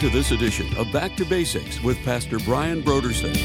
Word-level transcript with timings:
to 0.00 0.08
this 0.08 0.30
edition 0.30 0.66
of 0.78 0.90
Back 0.90 1.14
to 1.16 1.26
Basics 1.26 1.82
with 1.82 2.02
Pastor 2.04 2.38
Brian 2.38 2.82
Brodersen. 2.82 3.36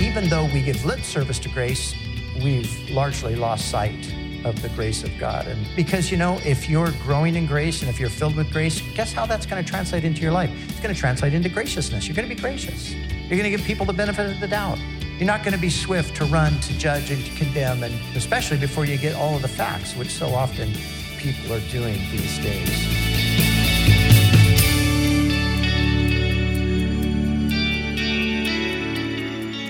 Even 0.00 0.28
though 0.28 0.46
we 0.46 0.60
give 0.60 0.84
lip 0.84 1.02
service 1.02 1.38
to 1.38 1.48
grace, 1.48 1.94
we've 2.42 2.90
largely 2.90 3.36
lost 3.36 3.70
sight 3.70 4.12
of 4.44 4.60
the 4.60 4.68
grace 4.70 5.04
of 5.04 5.16
God. 5.18 5.46
And 5.46 5.68
because, 5.76 6.10
you 6.10 6.16
know, 6.16 6.40
if 6.44 6.68
you're 6.68 6.90
growing 7.04 7.36
in 7.36 7.46
grace 7.46 7.80
and 7.80 7.88
if 7.88 8.00
you're 8.00 8.10
filled 8.10 8.34
with 8.34 8.52
grace, 8.52 8.80
guess 8.96 9.12
how 9.12 9.24
that's 9.24 9.46
going 9.46 9.64
to 9.64 9.70
translate 9.70 10.02
into 10.02 10.20
your 10.20 10.32
life? 10.32 10.50
It's 10.68 10.80
going 10.80 10.92
to 10.92 11.00
translate 11.00 11.32
into 11.32 11.48
graciousness. 11.48 12.08
You're 12.08 12.16
going 12.16 12.28
to 12.28 12.34
be 12.34 12.40
gracious. 12.40 12.92
You're 12.92 13.38
going 13.38 13.44
to 13.44 13.50
give 13.50 13.62
people 13.62 13.86
the 13.86 13.92
benefit 13.92 14.32
of 14.32 14.40
the 14.40 14.48
doubt. 14.48 14.80
You're 15.16 15.28
not 15.28 15.44
going 15.44 15.54
to 15.54 15.60
be 15.60 15.70
swift 15.70 16.16
to 16.16 16.24
run, 16.24 16.58
to 16.58 16.76
judge, 16.76 17.12
and 17.12 17.24
to 17.24 17.30
condemn, 17.36 17.84
and 17.84 17.94
especially 18.16 18.56
before 18.56 18.84
you 18.84 18.98
get 18.98 19.14
all 19.14 19.36
of 19.36 19.42
the 19.42 19.48
facts, 19.48 19.94
which 19.94 20.10
so 20.10 20.34
often 20.34 20.72
people 21.18 21.52
are 21.52 21.60
doing 21.70 21.94
these 22.10 22.36
days. 22.38 23.03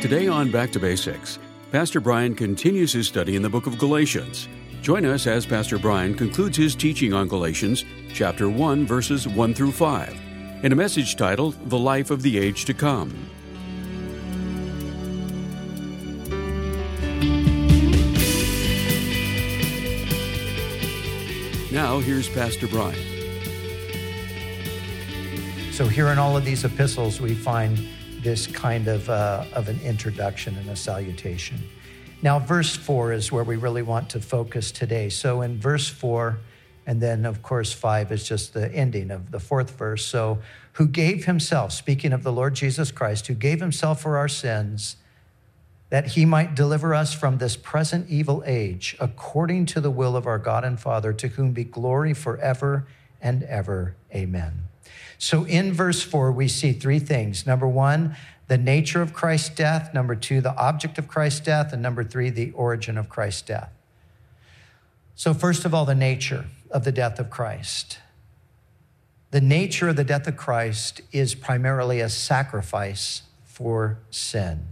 Today 0.05 0.29
on 0.29 0.51
Back 0.51 0.71
to 0.73 0.79
Basics, 0.79 1.39
Pastor 1.73 1.99
Brian 1.99 2.35
continues 2.35 2.93
his 2.93 3.09
study 3.09 3.37
in 3.37 3.43
the 3.43 3.49
book 3.49 3.67
of 3.67 3.79
Galatians. 3.79 4.49
Join 4.83 5.07
us 5.07 5.27
as 5.27 5.47
Pastor 5.47 5.79
Brian 5.79 6.13
concludes 6.13 6.59
his 6.59 6.75
teaching 6.75 7.15
on 7.15 7.27
Galatians, 7.27 7.87
chapter 8.13 8.51
1, 8.51 8.85
verses 8.87 9.27
1 9.27 9.55
through 9.55 9.73
5, 9.73 10.11
in 10.63 10.73
a 10.73 10.77
message 10.77 11.17
titled 11.17 11.57
The 11.71 11.79
Life 11.79 12.11
of 12.11 12.21
the 12.21 12.37
Age 12.37 12.67
to 12.67 12.75
Come. 12.75 13.15
Now, 21.73 22.01
here's 22.01 22.29
Pastor 22.29 22.69
Brian. 22.69 23.01
So, 25.73 25.87
here 25.87 26.09
in 26.09 26.19
all 26.19 26.37
of 26.37 26.45
these 26.45 26.67
epistles, 26.67 27.23
we 27.23 27.35
find 27.35 27.89
this 28.25 28.49
kind 28.49 28.89
of, 28.89 29.09
uh, 29.09 29.45
of 29.53 29.69
an 29.69 29.79
introduction 29.83 30.57
and 30.57 30.69
a 30.71 30.77
salutation. 30.77 31.63
Now, 32.23 32.39
verse 32.39 32.75
4 32.75 33.13
is 33.13 33.31
where 33.31 33.45
we 33.45 33.57
really 33.57 33.83
want 33.83 34.09
to 34.11 34.21
focus 34.21 34.73
today. 34.73 35.11
So, 35.11 35.43
in 35.43 35.61
verse 35.61 35.89
4, 35.89 36.39
and 36.87 37.01
then, 37.01 37.27
of 37.27 37.43
course, 37.43 37.73
5 37.73 38.11
is 38.13 38.27
just 38.27 38.55
the 38.55 38.73
ending 38.75 39.11
of 39.11 39.31
the 39.31 39.39
fourth 39.39 39.71
verse. 39.73 40.05
So, 40.05 40.39
who 40.73 40.89
gave 40.89 41.27
himself, 41.27 41.73
speaking 41.73 42.13
of 42.13 42.23
the 42.23 42.33
Lord 42.33 42.55
Jesus 42.55 42.91
Christ, 42.91 43.27
who 43.27 43.35
gave 43.35 43.61
himself 43.61 44.03
for 44.03 44.17
our 44.17 44.29
sins 44.29 44.97
that 45.91 46.09
he 46.09 46.25
might 46.25 46.55
deliver 46.55 46.95
us 46.95 47.15
from 47.15 47.39
this 47.39 47.57
present 47.57 48.09
evil 48.09 48.43
age, 48.47 48.97
according 48.99 49.67
to 49.67 49.81
the 49.81 49.91
will 49.91 50.17
of 50.17 50.27
our 50.27 50.39
God 50.39 50.65
and 50.65 50.81
Father, 50.81 51.13
to 51.13 51.29
whom 51.29 51.53
be 51.53 51.63
glory 51.63 52.15
forever 52.15 52.87
and 53.21 53.45
ever. 53.45 53.95
Amen. 54.13 54.65
So 55.19 55.45
in 55.45 55.73
verse 55.73 56.03
four, 56.03 56.33
we 56.33 56.49
see 56.49 56.73
three 56.73 56.99
things. 56.99 57.47
Number 57.47 57.69
one, 57.69 58.17
the 58.49 58.59
nature 58.59 59.01
of 59.01 59.15
Christ's 59.15 59.49
death. 59.51 59.95
Number 59.95 60.15
two, 60.15 60.41
the 60.41 60.55
object 60.57 60.99
of 60.99 61.09
Christ's 61.09 61.41
death. 61.41 61.73
And 61.73 61.83
number 61.83 62.05
three, 62.05 62.31
the 62.31 62.51
origin 62.53 62.99
of 62.99 63.09
Christ's 63.09 63.43
death. 63.43 63.71
So, 65.15 65.33
first 65.33 65.65
of 65.65 65.73
all, 65.73 65.85
the 65.85 65.95
nature 65.95 66.47
of 66.71 66.85
the 66.85 66.93
death 66.93 67.19
of 67.19 67.31
Christ. 67.31 67.99
The 69.31 69.41
nature 69.41 69.89
of 69.89 69.97
the 69.97 70.05
death 70.05 70.27
of 70.27 70.37
Christ 70.37 71.01
is 71.13 71.35
primarily 71.35 72.01
a 72.01 72.09
sacrifice 72.09 73.23
for 73.45 73.99
sin. 74.11 74.69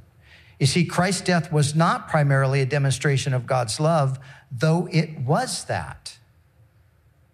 You 0.61 0.67
see, 0.67 0.85
Christ's 0.85 1.23
death 1.23 1.51
was 1.51 1.75
not 1.75 2.09
primarily 2.09 2.61
a 2.61 2.67
demonstration 2.67 3.35
of 3.35 3.47
God's 3.47 3.81
love, 3.81 4.21
though 4.51 4.89
it 4.93 5.19
was 5.19 5.65
that. 5.65 6.19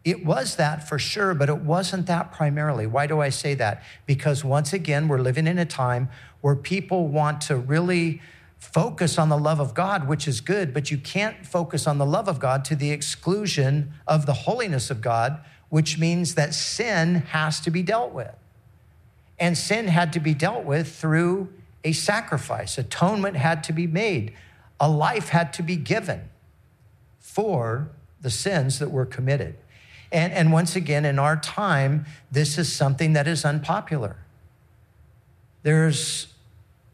It 0.08 0.24
was 0.24 0.56
that 0.56 0.88
for 0.88 0.98
sure, 0.98 1.34
but 1.34 1.50
it 1.50 1.58
wasn't 1.58 2.06
that 2.06 2.32
primarily. 2.32 2.86
Why 2.86 3.06
do 3.06 3.20
I 3.20 3.28
say 3.28 3.52
that? 3.54 3.82
Because 4.06 4.42
once 4.42 4.72
again, 4.72 5.06
we're 5.06 5.19
living 5.19 5.46
in 5.46 5.58
a 5.58 5.66
time 5.66 6.08
where 6.41 6.56
people 6.56 7.08
want 7.08 7.42
to 7.42 7.56
really 7.56 8.22
focus 8.58 9.18
on 9.18 9.28
the 9.28 9.36
love 9.36 9.60
of 9.60 9.74
God, 9.74 10.08
which 10.08 10.26
is 10.26 10.41
good, 10.41 10.72
but 10.72 10.91
you 10.91 10.97
can't 10.97 11.47
focus 11.47 11.86
on 11.86 11.98
the 11.98 12.06
love 12.06 12.26
of 12.26 12.41
God 12.41 12.64
to 12.66 12.74
the 12.74 12.91
exclusion 12.91 13.92
of 14.06 14.24
the 14.24 14.32
holiness 14.32 14.91
of 14.91 15.02
God, 15.02 15.44
which 15.68 15.98
means 15.98 16.36
that 16.36 16.54
sin 16.54 17.16
has 17.16 17.60
to 17.60 17.70
be 17.70 17.82
dealt 17.82 18.12
with. 18.12 18.34
And 19.38 19.58
sin 19.58 19.88
had 19.88 20.14
to 20.14 20.20
be 20.20 20.32
dealt 20.32 20.64
with 20.64 20.91
through 20.91 21.52
a 21.84 21.92
sacrifice. 21.92 22.78
Atonement 22.78 23.36
had 23.36 23.62
to 23.64 23.74
be 23.74 23.86
made. 23.86 24.32
A 24.80 24.88
life 24.88 25.28
had 25.28 25.52
to 25.54 25.62
be 25.62 25.76
given 25.76 26.30
for 27.20 27.91
the 28.22 28.30
sins 28.30 28.78
that 28.78 28.91
were 28.91 29.06
committed. 29.06 29.56
And, 30.10 30.32
and 30.32 30.52
once 30.52 30.76
again, 30.76 31.04
in 31.04 31.19
our 31.19 31.36
time, 31.36 32.06
this 32.30 32.58
is 32.58 32.72
something 32.72 33.12
that 33.12 33.28
is 33.28 33.44
unpopular. 33.44 34.16
There's, 35.62 36.32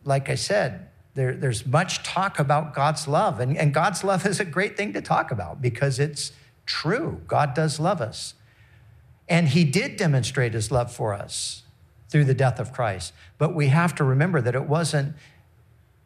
like 0.05 0.29
I 0.29 0.35
said, 0.35 0.89
there, 1.15 1.35
there's 1.35 1.65
much 1.65 2.03
talk 2.03 2.39
about 2.39 2.75
God's 2.75 3.07
love. 3.07 3.39
And, 3.41 3.57
and 3.57 3.73
God's 3.73 4.03
love 4.03 4.27
is 4.27 4.41
a 4.41 4.45
great 4.45 4.77
thing 4.77 4.93
to 4.95 5.01
talk 5.01 5.31
about 5.31 5.63
because 5.63 5.99
it's 5.99 6.33
true. 6.67 7.21
God 7.29 7.55
does 7.55 7.79
love 7.79 8.01
us. 8.01 8.35
And 9.29 9.49
He 9.49 9.65
did 9.65 9.97
demonstrate 9.97 10.55
His 10.55 10.71
love 10.71 10.93
for 10.93 11.15
us 11.15 11.63
through 12.09 12.25
the 12.25 12.35
death 12.35 12.59
of 12.59 12.73
Christ. 12.73 13.13
But 13.39 13.55
we 13.55 13.69
have 13.69 13.95
to 13.97 14.05
remember 14.05 14.41
that 14.41 14.55
it 14.55 14.69
wasn't 14.69 15.15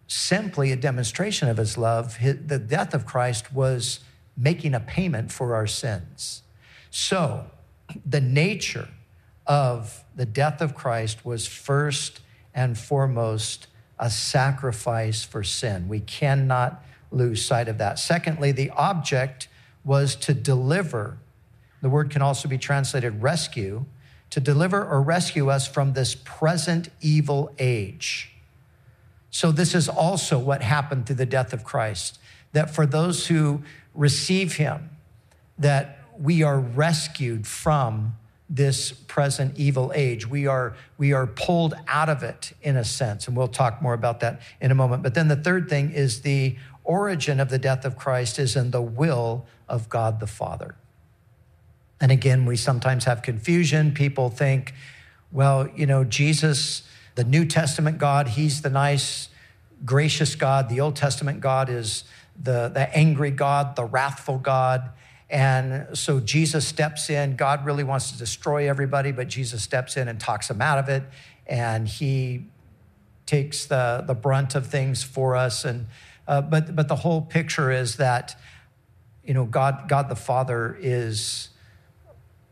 simply 0.06 0.72
a 0.72 0.76
demonstration 0.76 1.48
of 1.48 1.58
his 1.58 1.76
love. 1.76 2.18
The 2.20 2.58
death 2.58 2.94
of 2.94 3.04
Christ 3.04 3.52
was 3.52 4.00
making 4.36 4.74
a 4.74 4.80
payment 4.80 5.30
for 5.30 5.54
our 5.54 5.66
sins. 5.66 6.42
So, 6.90 7.46
the 8.04 8.20
nature 8.20 8.88
of 9.46 10.04
the 10.14 10.26
death 10.26 10.60
of 10.60 10.74
Christ 10.74 11.24
was 11.24 11.46
first 11.46 12.20
and 12.54 12.76
foremost 12.78 13.66
a 13.98 14.10
sacrifice 14.10 15.24
for 15.24 15.42
sin. 15.42 15.88
We 15.88 16.00
cannot 16.00 16.84
lose 17.10 17.44
sight 17.44 17.68
of 17.68 17.78
that. 17.78 17.98
Secondly, 17.98 18.52
the 18.52 18.70
object 18.70 19.48
was 19.84 20.14
to 20.16 20.34
deliver. 20.34 21.18
The 21.80 21.88
word 21.88 22.10
can 22.10 22.22
also 22.22 22.48
be 22.48 22.58
translated 22.58 23.22
rescue 23.22 23.86
to 24.30 24.40
deliver 24.40 24.84
or 24.84 25.00
rescue 25.00 25.48
us 25.48 25.66
from 25.66 25.94
this 25.94 26.14
present 26.14 26.90
evil 27.00 27.54
age. 27.58 28.32
So, 29.30 29.52
this 29.52 29.74
is 29.74 29.88
also 29.88 30.38
what 30.38 30.62
happened 30.62 31.06
through 31.06 31.16
the 31.16 31.26
death 31.26 31.52
of 31.52 31.64
Christ 31.64 32.18
that 32.52 32.74
for 32.74 32.86
those 32.86 33.26
who 33.26 33.62
receive 33.94 34.56
him, 34.56 34.90
that 35.58 35.97
we 36.20 36.42
are 36.42 36.58
rescued 36.58 37.46
from 37.46 38.16
this 38.50 38.92
present 38.92 39.58
evil 39.58 39.92
age. 39.94 40.26
We 40.26 40.46
are, 40.46 40.74
we 40.96 41.12
are 41.12 41.26
pulled 41.26 41.74
out 41.86 42.08
of 42.08 42.22
it 42.22 42.52
in 42.62 42.76
a 42.76 42.84
sense. 42.84 43.28
And 43.28 43.36
we'll 43.36 43.48
talk 43.48 43.82
more 43.82 43.92
about 43.92 44.20
that 44.20 44.40
in 44.60 44.70
a 44.70 44.74
moment. 44.74 45.02
But 45.02 45.14
then 45.14 45.28
the 45.28 45.36
third 45.36 45.68
thing 45.68 45.92
is 45.92 46.22
the 46.22 46.56
origin 46.82 47.40
of 47.40 47.50
the 47.50 47.58
death 47.58 47.84
of 47.84 47.96
Christ 47.96 48.38
is 48.38 48.56
in 48.56 48.70
the 48.70 48.80
will 48.80 49.46
of 49.68 49.90
God 49.90 50.20
the 50.20 50.26
Father. 50.26 50.76
And 52.00 52.10
again, 52.10 52.46
we 52.46 52.56
sometimes 52.56 53.04
have 53.04 53.22
confusion. 53.22 53.92
People 53.92 54.30
think, 54.30 54.72
well, 55.30 55.68
you 55.76 55.84
know, 55.84 56.04
Jesus, 56.04 56.84
the 57.16 57.24
New 57.24 57.44
Testament 57.44 57.98
God, 57.98 58.28
he's 58.28 58.62
the 58.62 58.70
nice, 58.70 59.28
gracious 59.84 60.34
God. 60.36 60.70
The 60.70 60.80
Old 60.80 60.96
Testament 60.96 61.40
God 61.40 61.68
is 61.68 62.04
the, 62.40 62.70
the 62.72 62.88
angry 62.96 63.30
God, 63.30 63.76
the 63.76 63.84
wrathful 63.84 64.38
God. 64.38 64.90
And 65.30 65.96
so 65.96 66.20
Jesus 66.20 66.66
steps 66.66 67.10
in. 67.10 67.36
God 67.36 67.64
really 67.64 67.84
wants 67.84 68.12
to 68.12 68.18
destroy 68.18 68.68
everybody, 68.68 69.12
but 69.12 69.28
Jesus 69.28 69.62
steps 69.62 69.96
in 69.96 70.08
and 70.08 70.18
talks 70.18 70.48
them 70.48 70.62
out 70.62 70.78
of 70.78 70.88
it. 70.88 71.02
And 71.46 71.86
he 71.86 72.46
takes 73.26 73.66
the, 73.66 74.04
the 74.06 74.14
brunt 74.14 74.54
of 74.54 74.66
things 74.66 75.02
for 75.02 75.36
us. 75.36 75.64
And, 75.64 75.86
uh, 76.26 76.40
but, 76.40 76.74
but 76.74 76.88
the 76.88 76.96
whole 76.96 77.20
picture 77.20 77.70
is 77.70 77.96
that, 77.96 78.40
you 79.22 79.34
know, 79.34 79.44
God, 79.44 79.88
God 79.88 80.08
the 80.08 80.16
Father 80.16 80.78
is 80.80 81.50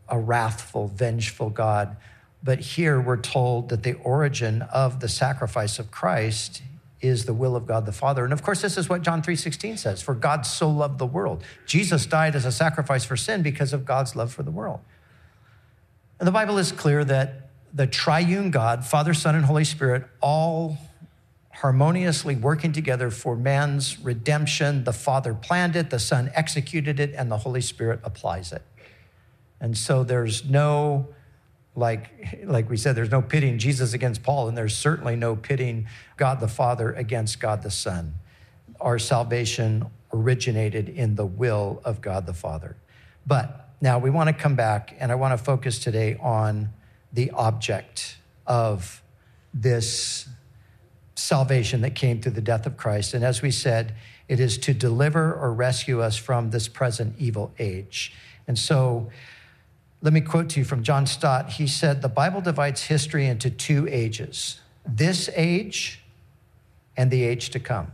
a 0.07 0.19
wrathful, 0.19 0.87
vengeful 0.87 1.49
God. 1.49 1.97
But 2.43 2.59
here 2.59 3.01
we're 3.01 3.17
told 3.17 3.69
that 3.69 3.81
the 3.81 3.93
origin 3.93 4.61
of 4.61 4.99
the 4.99 5.09
sacrifice 5.09 5.79
of 5.79 5.89
Christ 5.89 6.61
is 7.01 7.25
the 7.25 7.33
will 7.33 7.55
of 7.55 7.67
God 7.67 7.85
the 7.85 7.91
Father. 7.91 8.23
And 8.23 8.33
of 8.33 8.41
course, 8.41 8.61
this 8.61 8.77
is 8.77 8.89
what 8.89 9.01
John 9.01 9.21
3:16 9.21 9.77
says, 9.77 10.01
for 10.01 10.15
God 10.15 10.45
so 10.45 10.69
loved 10.69 10.99
the 10.99 11.05
world. 11.05 11.43
Jesus 11.65 12.05
died 12.05 12.35
as 12.35 12.45
a 12.45 12.51
sacrifice 12.51 13.05
for 13.05 13.15
sin 13.15 13.41
because 13.41 13.73
of 13.73 13.85
God's 13.85 14.15
love 14.15 14.33
for 14.33 14.43
the 14.43 14.51
world. 14.51 14.79
And 16.19 16.27
the 16.27 16.31
Bible 16.31 16.57
is 16.57 16.71
clear 16.71 17.05
that 17.05 17.49
the 17.73 17.85
triune 17.85 18.49
God, 18.49 18.85
Father, 18.85 19.13
Son, 19.13 19.35
and 19.35 19.45
Holy 19.45 19.63
Spirit, 19.63 20.05
all 20.21 20.77
harmoniously 21.51 22.35
working 22.35 22.71
together 22.71 23.09
for 23.09 23.35
man's 23.35 23.99
redemption. 23.99 24.83
The 24.83 24.93
Father 24.93 25.33
planned 25.33 25.75
it, 25.75 25.89
the 25.89 25.99
Son 25.99 26.31
executed 26.33 26.99
it, 26.99 27.13
and 27.15 27.31
the 27.31 27.37
Holy 27.37 27.61
Spirit 27.61 27.99
applies 28.03 28.51
it. 28.51 28.61
And 29.59 29.77
so 29.77 30.03
there's 30.03 30.45
no, 30.45 31.07
like, 31.77 32.41
like 32.43 32.69
we 32.69 32.75
said, 32.75 32.95
there's 32.95 33.11
no 33.11 33.21
pitting 33.21 33.59
Jesus 33.59 33.93
against 33.93 34.23
Paul, 34.23 34.47
and 34.47 34.57
there's 34.57 34.75
certainly 34.75 35.15
no 35.15 35.35
pitting 35.35 35.87
God 36.17 36.39
the 36.39 36.47
Father 36.47 36.91
against 36.91 37.39
God 37.39 37.61
the 37.61 37.69
Son. 37.69 38.15
Our 38.81 38.97
salvation 38.97 39.85
originated 40.11 40.89
in 40.89 41.15
the 41.15 41.25
will 41.25 41.79
of 41.85 42.01
God 42.01 42.25
the 42.25 42.33
Father. 42.33 42.77
But 43.25 43.69
Now, 43.79 43.99
we 43.99 44.09
want 44.09 44.27
to 44.27 44.33
come 44.33 44.55
back 44.55 44.95
and 44.99 45.11
I 45.11 45.15
want 45.15 45.37
to 45.37 45.43
focus 45.43 45.77
today 45.77 46.17
on 46.19 46.69
the 47.13 47.29
object 47.31 48.17
of 48.47 49.03
this 49.53 50.27
salvation 51.15 51.81
that 51.81 51.93
came 51.93 52.21
through 52.21 52.31
the 52.31 52.41
death 52.41 52.65
of 52.65 52.75
Christ. 52.75 53.13
And 53.13 53.23
as 53.23 53.41
we 53.41 53.51
said, 53.51 53.93
it 54.27 54.39
is 54.39 54.57
to 54.59 54.73
deliver 54.73 55.33
or 55.33 55.53
rescue 55.53 56.01
us 56.01 56.17
from 56.17 56.49
this 56.49 56.67
present 56.67 57.15
evil 57.19 57.53
age. 57.59 58.13
And 58.47 58.57
so, 58.57 59.09
let 60.01 60.13
me 60.13 60.21
quote 60.21 60.49
to 60.49 60.59
you 60.59 60.65
from 60.65 60.83
John 60.83 61.07
Stott. 61.07 61.49
He 61.53 61.67
said, 61.67 62.01
The 62.01 62.09
Bible 62.09 62.41
divides 62.41 62.83
history 62.83 63.25
into 63.25 63.49
two 63.49 63.87
ages 63.89 64.61
this 64.85 65.29
age 65.35 66.01
and 66.95 67.11
the 67.11 67.23
age 67.23 67.49
to 67.49 67.59
come. 67.59 67.91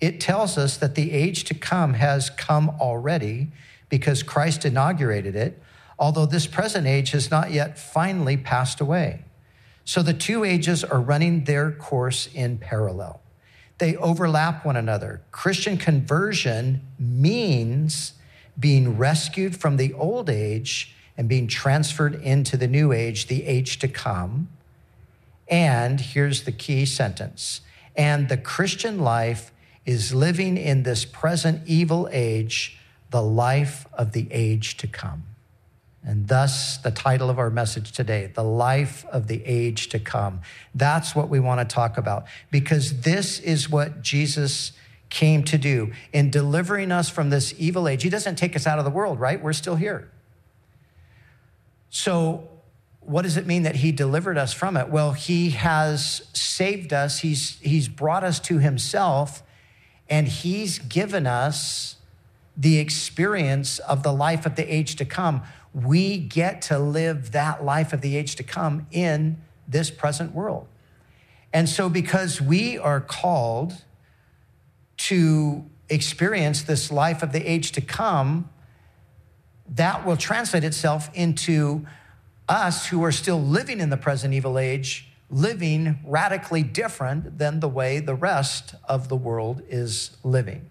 It 0.00 0.20
tells 0.20 0.58
us 0.58 0.76
that 0.76 0.94
the 0.94 1.12
age 1.12 1.44
to 1.44 1.54
come 1.54 1.94
has 1.94 2.28
come 2.28 2.68
already 2.80 3.48
because 3.88 4.22
Christ 4.22 4.66
inaugurated 4.66 5.34
it, 5.34 5.62
although 5.98 6.26
this 6.26 6.46
present 6.46 6.86
age 6.86 7.12
has 7.12 7.30
not 7.30 7.52
yet 7.52 7.78
finally 7.78 8.36
passed 8.36 8.80
away. 8.80 9.24
So 9.86 10.02
the 10.02 10.12
two 10.12 10.44
ages 10.44 10.84
are 10.84 11.00
running 11.00 11.44
their 11.44 11.70
course 11.70 12.28
in 12.34 12.58
parallel. 12.58 13.22
They 13.78 13.96
overlap 13.96 14.64
one 14.64 14.76
another. 14.76 15.22
Christian 15.30 15.78
conversion 15.78 16.82
means 16.98 18.14
being 18.58 18.98
rescued 18.98 19.56
from 19.56 19.76
the 19.76 19.94
old 19.94 20.28
age 20.28 20.95
and 21.16 21.28
being 21.28 21.46
transferred 21.46 22.14
into 22.14 22.56
the 22.56 22.68
new 22.68 22.92
age, 22.92 23.26
the 23.26 23.44
age 23.44 23.78
to 23.78 23.88
come. 23.88 24.48
And 25.48 26.00
here's 26.00 26.42
the 26.42 26.52
key 26.52 26.86
sentence 26.86 27.60
and 27.96 28.28
the 28.28 28.36
Christian 28.36 28.98
life 28.98 29.52
is 29.84 30.14
living 30.14 30.56
in 30.56 30.82
this 30.82 31.04
present 31.04 31.62
evil 31.66 32.08
age, 32.12 32.78
the 33.10 33.22
life 33.22 33.86
of 33.94 34.12
the 34.12 34.28
age 34.30 34.76
to 34.78 34.86
come. 34.86 35.24
And 36.04 36.28
thus, 36.28 36.76
the 36.76 36.90
title 36.90 37.30
of 37.30 37.38
our 37.38 37.50
message 37.50 37.90
today, 37.90 38.30
The 38.32 38.44
Life 38.44 39.04
of 39.06 39.26
the 39.26 39.44
Age 39.44 39.88
to 39.88 39.98
Come. 39.98 40.40
That's 40.72 41.16
what 41.16 41.28
we 41.28 41.40
want 41.40 41.68
to 41.68 41.74
talk 41.74 41.98
about 41.98 42.26
because 42.50 43.00
this 43.00 43.40
is 43.40 43.68
what 43.68 44.02
Jesus 44.02 44.72
came 45.08 45.42
to 45.44 45.58
do 45.58 45.92
in 46.12 46.30
delivering 46.30 46.92
us 46.92 47.08
from 47.08 47.30
this 47.30 47.54
evil 47.58 47.88
age. 47.88 48.02
He 48.02 48.10
doesn't 48.10 48.36
take 48.36 48.54
us 48.54 48.66
out 48.66 48.78
of 48.78 48.84
the 48.84 48.90
world, 48.90 49.18
right? 49.18 49.42
We're 49.42 49.52
still 49.52 49.76
here. 49.76 50.08
So, 51.96 52.46
what 53.00 53.22
does 53.22 53.38
it 53.38 53.46
mean 53.46 53.62
that 53.62 53.76
he 53.76 53.90
delivered 53.90 54.36
us 54.36 54.52
from 54.52 54.76
it? 54.76 54.90
Well, 54.90 55.12
he 55.12 55.50
has 55.50 56.28
saved 56.34 56.92
us, 56.92 57.20
he's, 57.20 57.58
he's 57.60 57.88
brought 57.88 58.22
us 58.22 58.38
to 58.40 58.58
himself, 58.58 59.42
and 60.06 60.28
he's 60.28 60.78
given 60.78 61.26
us 61.26 61.96
the 62.54 62.78
experience 62.78 63.78
of 63.78 64.02
the 64.02 64.12
life 64.12 64.44
of 64.44 64.56
the 64.56 64.72
age 64.72 64.96
to 64.96 65.06
come. 65.06 65.42
We 65.72 66.18
get 66.18 66.60
to 66.62 66.78
live 66.78 67.32
that 67.32 67.64
life 67.64 67.94
of 67.94 68.02
the 68.02 68.14
age 68.14 68.36
to 68.36 68.42
come 68.42 68.86
in 68.90 69.40
this 69.66 69.90
present 69.90 70.34
world. 70.34 70.68
And 71.50 71.66
so, 71.66 71.88
because 71.88 72.42
we 72.42 72.76
are 72.76 73.00
called 73.00 73.72
to 74.98 75.64
experience 75.88 76.62
this 76.62 76.92
life 76.92 77.22
of 77.22 77.32
the 77.32 77.50
age 77.50 77.72
to 77.72 77.80
come, 77.80 78.50
that 79.74 80.06
will 80.06 80.16
translate 80.16 80.64
itself 80.64 81.10
into 81.14 81.86
us 82.48 82.86
who 82.86 83.02
are 83.04 83.12
still 83.12 83.40
living 83.40 83.80
in 83.80 83.90
the 83.90 83.96
present 83.96 84.32
evil 84.32 84.58
age, 84.58 85.08
living 85.30 85.98
radically 86.04 86.62
different 86.62 87.38
than 87.38 87.60
the 87.60 87.68
way 87.68 87.98
the 87.98 88.14
rest 88.14 88.74
of 88.88 89.08
the 89.08 89.16
world 89.16 89.62
is 89.68 90.16
living. 90.22 90.70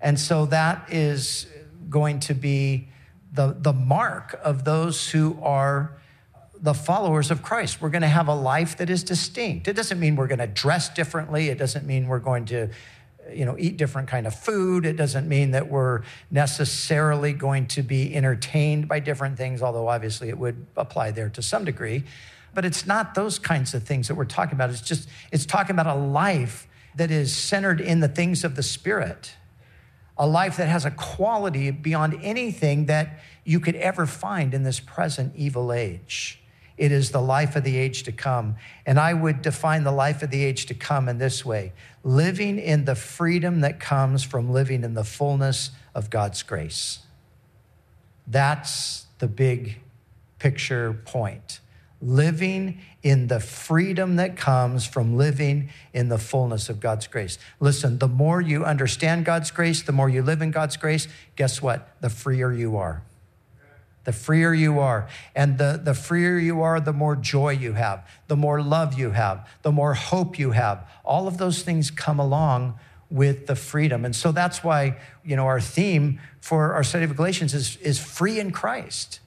And 0.00 0.20
so 0.20 0.46
that 0.46 0.92
is 0.92 1.46
going 1.88 2.20
to 2.20 2.34
be 2.34 2.88
the, 3.32 3.56
the 3.58 3.72
mark 3.72 4.38
of 4.44 4.64
those 4.64 5.10
who 5.10 5.36
are 5.42 5.96
the 6.60 6.74
followers 6.74 7.30
of 7.30 7.42
Christ. 7.42 7.82
We're 7.82 7.90
going 7.90 8.02
to 8.02 8.08
have 8.08 8.28
a 8.28 8.34
life 8.34 8.76
that 8.78 8.88
is 8.88 9.02
distinct. 9.02 9.66
It 9.66 9.74
doesn't 9.74 9.98
mean 9.98 10.16
we're 10.16 10.28
going 10.28 10.38
to 10.38 10.46
dress 10.46 10.88
differently. 10.88 11.48
It 11.48 11.58
doesn't 11.58 11.84
mean 11.84 12.06
we're 12.06 12.20
going 12.20 12.44
to 12.46 12.70
you 13.32 13.44
know 13.44 13.56
eat 13.58 13.76
different 13.76 14.08
kind 14.08 14.26
of 14.26 14.34
food. 14.34 14.86
It 14.86 14.96
doesn't 14.96 15.28
mean 15.28 15.52
that 15.52 15.70
we're 15.70 16.02
necessarily 16.30 17.32
going 17.32 17.66
to 17.68 17.82
be 17.82 18.14
entertained 18.14 18.88
by 18.88 19.00
different 19.00 19.36
things 19.36 19.62
although 19.62 19.88
obviously 19.88 20.28
it 20.28 20.38
would 20.38 20.66
apply 20.76 21.10
there 21.10 21.28
to 21.30 21.42
some 21.42 21.64
degree. 21.64 22.04
But 22.54 22.64
it's 22.64 22.86
not 22.86 23.14
those 23.14 23.38
kinds 23.38 23.74
of 23.74 23.82
things 23.82 24.08
that 24.08 24.14
we're 24.14 24.24
talking 24.24 24.54
about. 24.54 24.70
It's 24.70 24.80
just 24.80 25.08
it's 25.32 25.46
talking 25.46 25.74
about 25.74 25.86
a 25.86 25.98
life 25.98 26.68
that 26.94 27.10
is 27.10 27.34
centered 27.34 27.80
in 27.80 28.00
the 28.00 28.08
things 28.08 28.44
of 28.44 28.54
the 28.54 28.62
spirit. 28.62 29.34
A 30.16 30.26
life 30.26 30.58
that 30.58 30.68
has 30.68 30.84
a 30.84 30.92
quality 30.92 31.72
beyond 31.72 32.16
anything 32.22 32.86
that 32.86 33.18
you 33.44 33.58
could 33.58 33.74
ever 33.74 34.06
find 34.06 34.54
in 34.54 34.62
this 34.62 34.78
present 34.78 35.34
evil 35.34 35.72
age 35.72 36.43
it 36.76 36.90
is 36.90 37.10
the 37.10 37.20
life 37.20 37.56
of 37.56 37.64
the 37.64 37.76
age 37.76 38.02
to 38.04 38.12
come. 38.12 38.56
And 38.84 38.98
I 38.98 39.14
would 39.14 39.42
define 39.42 39.84
the 39.84 39.92
life 39.92 40.22
of 40.22 40.30
the 40.30 40.44
age 40.44 40.66
to 40.66 40.74
come 40.74 41.08
in 41.08 41.18
this 41.18 41.44
way 41.44 41.72
living 42.02 42.58
in 42.58 42.84
the 42.84 42.94
freedom 42.94 43.60
that 43.60 43.80
comes 43.80 44.22
from 44.22 44.52
living 44.52 44.84
in 44.84 44.92
the 44.92 45.04
fullness 45.04 45.70
of 45.94 46.10
God's 46.10 46.42
grace. 46.42 46.98
That's 48.26 49.06
the 49.18 49.26
big 49.26 49.78
picture 50.38 50.92
point. 50.92 51.60
Living 52.02 52.80
in 53.02 53.28
the 53.28 53.40
freedom 53.40 54.16
that 54.16 54.36
comes 54.36 54.86
from 54.86 55.16
living 55.16 55.70
in 55.94 56.10
the 56.10 56.18
fullness 56.18 56.68
of 56.68 56.78
God's 56.78 57.06
grace. 57.06 57.38
Listen, 57.60 57.98
the 57.98 58.08
more 58.08 58.42
you 58.42 58.64
understand 58.64 59.24
God's 59.24 59.50
grace, 59.50 59.82
the 59.82 59.92
more 59.92 60.10
you 60.10 60.22
live 60.22 60.42
in 60.42 60.50
God's 60.50 60.76
grace, 60.76 61.08
guess 61.36 61.62
what? 61.62 61.96
The 62.02 62.10
freer 62.10 62.52
you 62.52 62.76
are 62.76 63.02
the 64.04 64.12
freer 64.12 64.54
you 64.54 64.78
are. 64.78 65.08
And 65.34 65.58
the, 65.58 65.80
the 65.82 65.94
freer 65.94 66.38
you 66.38 66.62
are, 66.62 66.80
the 66.80 66.92
more 66.92 67.16
joy 67.16 67.52
you 67.52 67.72
have, 67.72 68.06
the 68.28 68.36
more 68.36 68.62
love 68.62 68.98
you 68.98 69.10
have, 69.10 69.48
the 69.62 69.72
more 69.72 69.94
hope 69.94 70.38
you 70.38 70.52
have. 70.52 70.88
All 71.04 71.26
of 71.26 71.38
those 71.38 71.62
things 71.62 71.90
come 71.90 72.18
along 72.18 72.78
with 73.10 73.46
the 73.46 73.56
freedom. 73.56 74.04
And 74.04 74.14
so 74.14 74.32
that's 74.32 74.64
why, 74.64 74.96
you 75.24 75.36
know, 75.36 75.46
our 75.46 75.60
theme 75.60 76.20
for 76.40 76.74
our 76.74 76.84
study 76.84 77.04
of 77.04 77.16
Galatians 77.16 77.54
is, 77.54 77.76
is 77.78 77.98
free 77.98 78.38
in 78.38 78.50
Christ. 78.50 79.20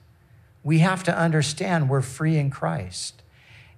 We 0.62 0.80
have 0.80 1.02
to 1.04 1.16
understand 1.16 1.88
we're 1.88 2.02
free 2.02 2.36
in 2.36 2.50
Christ. 2.50 3.22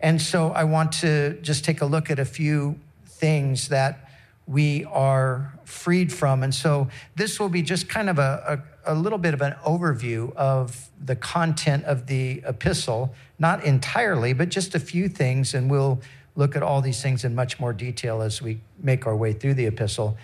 And 0.01 0.21
so 0.21 0.51
I 0.51 0.65
want 0.65 0.93
to 0.93 1.39
just 1.43 1.65
take 1.65 1.81
a 1.81 1.87
look 1.87 2.11
at 2.11 2.19
a 2.19 2.25
few 2.25 2.81
things 3.07 3.69
that 3.69 4.11
we 4.47 4.85
are 4.87 5.53
freed 5.65 6.13
from. 6.13 6.43
And 6.43 6.55
so 6.55 6.89
this 7.15 7.39
will 7.39 7.49
be 7.49 7.63
just 7.63 7.89
kind 7.89 8.11
of 8.11 8.19
a, 8.19 8.63
a, 8.65 8.70
a, 8.85 8.95
little 8.95 9.19
bit 9.19 9.35
of 9.35 9.41
an 9.41 9.55
overview 9.65 10.35
of 10.35 10.89
the 11.03 11.17
content 11.17 11.85
of 11.85 12.07
the 12.07 12.43
epistle, 12.47 13.15
not 13.39 13.65
entirely, 13.65 14.33
but 14.33 14.49
just 14.49 14.75
a 14.75 14.81
few 14.81 15.09
things. 15.09 15.55
And 15.55 15.71
we'll 15.71 16.01
look 16.37 16.57
at 16.57 16.63
all 16.63 16.81
these 16.81 17.03
things 17.03 17.25
in 17.25 17.35
much 17.35 17.61
more 17.61 17.73
detail 17.73 18.23
as 18.23 18.41
we 18.41 18.61
make 18.79 19.07
our 19.07 19.17
way 19.17 19.33
through 19.33 19.55
the 19.55 19.67
epistle. 19.67 20.17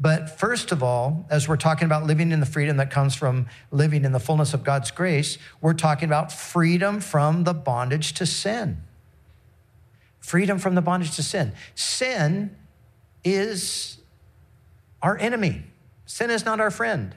But 0.00 0.38
first 0.38 0.72
of 0.72 0.82
all, 0.82 1.26
as 1.30 1.48
we're 1.48 1.56
talking 1.56 1.86
about 1.86 2.04
living 2.04 2.32
in 2.32 2.40
the 2.40 2.46
freedom 2.46 2.78
that 2.78 2.90
comes 2.90 3.14
from 3.14 3.46
living 3.70 4.04
in 4.04 4.12
the 4.12 4.20
fullness 4.20 4.52
of 4.52 4.64
God's 4.64 4.90
grace, 4.90 5.38
we're 5.60 5.74
talking 5.74 6.08
about 6.08 6.32
freedom 6.32 7.00
from 7.00 7.44
the 7.44 7.54
bondage 7.54 8.14
to 8.14 8.26
sin. 8.26 8.82
Freedom 10.18 10.58
from 10.58 10.74
the 10.74 10.82
bondage 10.82 11.14
to 11.16 11.22
sin. 11.22 11.52
Sin 11.74 12.56
is 13.24 13.98
our 15.02 15.16
enemy. 15.18 15.62
Sin 16.06 16.30
is 16.30 16.44
not 16.44 16.60
our 16.60 16.70
friend. 16.70 17.14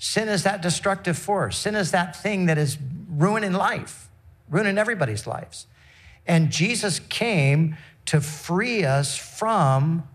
Sin 0.00 0.28
is 0.28 0.44
that 0.44 0.62
destructive 0.62 1.16
force. 1.16 1.58
Sin 1.58 1.76
is 1.76 1.90
that 1.90 2.16
thing 2.16 2.46
that 2.46 2.58
is 2.58 2.78
ruining 3.08 3.52
life, 3.52 4.08
ruining 4.48 4.78
everybody's 4.78 5.26
lives. 5.26 5.66
And 6.26 6.50
Jesus 6.50 6.98
came 6.98 7.76
to 8.06 8.20
free 8.20 8.84
us 8.84 9.16
from 9.16 10.08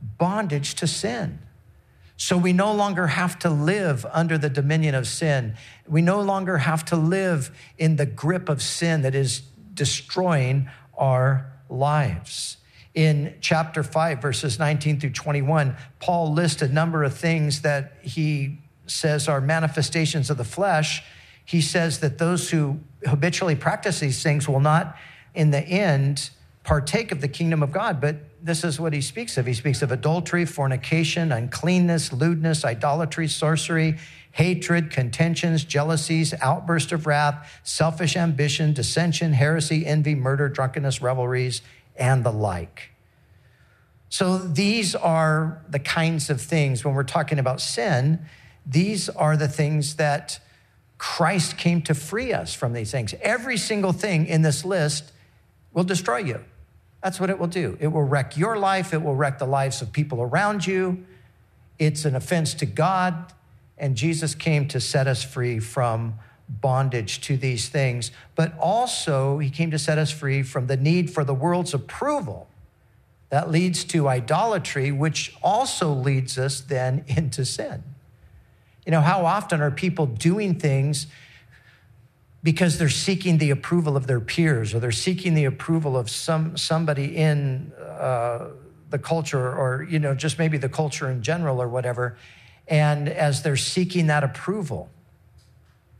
bondage 0.00 0.74
to 0.76 0.86
sin. 0.86 1.38
So 2.16 2.36
we 2.36 2.52
no 2.52 2.72
longer 2.72 3.06
have 3.06 3.38
to 3.40 3.50
live 3.50 4.04
under 4.10 4.38
the 4.38 4.50
dominion 4.50 4.94
of 4.94 5.06
sin. 5.06 5.54
We 5.86 6.02
no 6.02 6.20
longer 6.20 6.58
have 6.58 6.84
to 6.86 6.96
live 6.96 7.56
in 7.76 7.96
the 7.96 8.06
grip 8.06 8.48
of 8.48 8.62
sin 8.62 9.02
that 9.02 9.14
is 9.14 9.42
destroying 9.74 10.68
our 10.96 11.52
lives 11.68 12.56
in 12.98 13.34
chapter 13.40 13.84
5, 13.84 14.20
verses 14.20 14.58
19 14.58 14.98
through 14.98 15.10
21, 15.10 15.76
Paul 16.00 16.32
lists 16.32 16.62
a 16.62 16.68
number 16.68 17.04
of 17.04 17.16
things 17.16 17.62
that 17.62 17.92
he 18.02 18.58
says 18.88 19.28
are 19.28 19.40
manifestations 19.40 20.30
of 20.30 20.36
the 20.36 20.44
flesh. 20.44 21.02
He 21.44 21.60
says 21.60 22.00
that 22.00 22.18
those 22.18 22.50
who 22.50 22.80
habitually 23.06 23.56
practice 23.56 24.00
these 24.00 24.22
things 24.22 24.48
will 24.48 24.60
not, 24.60 24.96
in 25.34 25.50
the 25.50 25.60
end, 25.60 26.30
partake 26.64 27.12
of 27.12 27.20
the 27.20 27.28
kingdom 27.28 27.62
of 27.62 27.72
God. 27.72 28.00
But 28.00 28.16
this 28.42 28.64
is 28.64 28.78
what 28.78 28.92
he 28.92 29.00
speaks 29.00 29.38
of. 29.38 29.46
He 29.46 29.54
speaks 29.54 29.80
of 29.80 29.90
adultery, 29.90 30.44
fornication, 30.44 31.32
uncleanness, 31.32 32.12
lewdness, 32.12 32.64
idolatry, 32.64 33.28
sorcery, 33.28 33.96
hatred, 34.32 34.90
contentions, 34.90 35.64
jealousies, 35.64 36.34
outburst 36.40 36.92
of 36.92 37.06
wrath, 37.06 37.60
selfish 37.64 38.16
ambition, 38.16 38.72
dissension, 38.72 39.32
heresy, 39.32 39.86
envy, 39.86 40.14
murder, 40.14 40.48
drunkenness, 40.48 41.00
revelries, 41.00 41.62
and 41.96 42.24
the 42.24 42.30
like. 42.30 42.90
So 44.10 44.38
these 44.38 44.94
are 44.94 45.62
the 45.68 45.78
kinds 45.78 46.30
of 46.30 46.40
things 46.40 46.84
when 46.84 46.94
we're 46.94 47.02
talking 47.02 47.38
about 47.38 47.60
sin, 47.60 48.26
these 48.68 49.08
are 49.08 49.36
the 49.36 49.48
things 49.48 49.96
that 49.96 50.40
Christ 50.98 51.56
came 51.56 51.80
to 51.82 51.94
free 51.94 52.32
us 52.32 52.52
from 52.52 52.72
these 52.72 52.90
things. 52.90 53.14
Every 53.22 53.56
single 53.56 53.92
thing 53.92 54.26
in 54.26 54.42
this 54.42 54.64
list 54.64 55.12
will 55.72 55.84
destroy 55.84 56.18
you. 56.18 56.44
That's 57.02 57.20
what 57.20 57.30
it 57.30 57.38
will 57.38 57.46
do. 57.46 57.78
It 57.80 57.88
will 57.88 58.02
wreck 58.02 58.36
your 58.36 58.58
life, 58.58 58.92
it 58.92 59.02
will 59.02 59.14
wreck 59.14 59.38
the 59.38 59.46
lives 59.46 59.80
of 59.80 59.92
people 59.92 60.20
around 60.20 60.66
you. 60.66 61.06
It's 61.78 62.04
an 62.04 62.16
offense 62.16 62.54
to 62.54 62.66
God, 62.66 63.32
and 63.78 63.96
Jesus 63.96 64.34
came 64.34 64.66
to 64.68 64.80
set 64.80 65.06
us 65.06 65.22
free 65.22 65.60
from 65.60 66.18
bondage 66.48 67.20
to 67.20 67.36
these 67.36 67.68
things, 67.68 68.10
but 68.34 68.58
also 68.58 69.38
he 69.38 69.50
came 69.50 69.70
to 69.70 69.78
set 69.78 69.98
us 69.98 70.10
free 70.10 70.42
from 70.42 70.66
the 70.66 70.76
need 70.76 71.10
for 71.10 71.22
the 71.22 71.34
world's 71.34 71.72
approval 71.72 72.48
that 73.30 73.50
leads 73.50 73.84
to 73.84 74.08
idolatry, 74.08 74.90
which 74.90 75.36
also 75.42 75.92
leads 75.92 76.38
us 76.38 76.60
then 76.60 77.04
into 77.08 77.44
sin. 77.44 77.84
You 78.88 78.92
know, 78.92 79.02
how 79.02 79.26
often 79.26 79.60
are 79.60 79.70
people 79.70 80.06
doing 80.06 80.58
things 80.58 81.08
because 82.42 82.78
they're 82.78 82.88
seeking 82.88 83.36
the 83.36 83.50
approval 83.50 83.98
of 83.98 84.06
their 84.06 84.18
peers 84.18 84.72
or 84.72 84.80
they're 84.80 84.92
seeking 84.92 85.34
the 85.34 85.44
approval 85.44 85.94
of 85.94 86.08
some 86.08 86.56
somebody 86.56 87.14
in 87.14 87.70
uh, 87.78 88.46
the 88.88 88.98
culture 88.98 89.52
or 89.54 89.86
you 89.90 89.98
know 89.98 90.14
just 90.14 90.38
maybe 90.38 90.56
the 90.56 90.70
culture 90.70 91.10
in 91.10 91.22
general 91.22 91.60
or 91.60 91.68
whatever. 91.68 92.16
And 92.66 93.10
as 93.10 93.42
they're 93.42 93.56
seeking 93.56 94.06
that 94.06 94.24
approval 94.24 94.88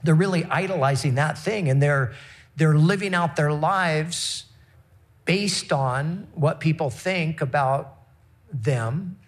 they're 0.03 0.15
really 0.15 0.47
idolizing 0.47 1.17
that 1.17 1.37
thing 1.37 1.69
and 1.69 1.83
they're 1.83 2.15
they're 2.57 2.79
living 2.79 3.15
out 3.15 3.37
their 3.37 3.53
lives 3.53 4.47
based 5.27 5.75
on 5.75 6.27
what 6.33 6.59
people 6.59 6.89
think 6.89 7.43
about 7.43 7.99
them 8.51 9.19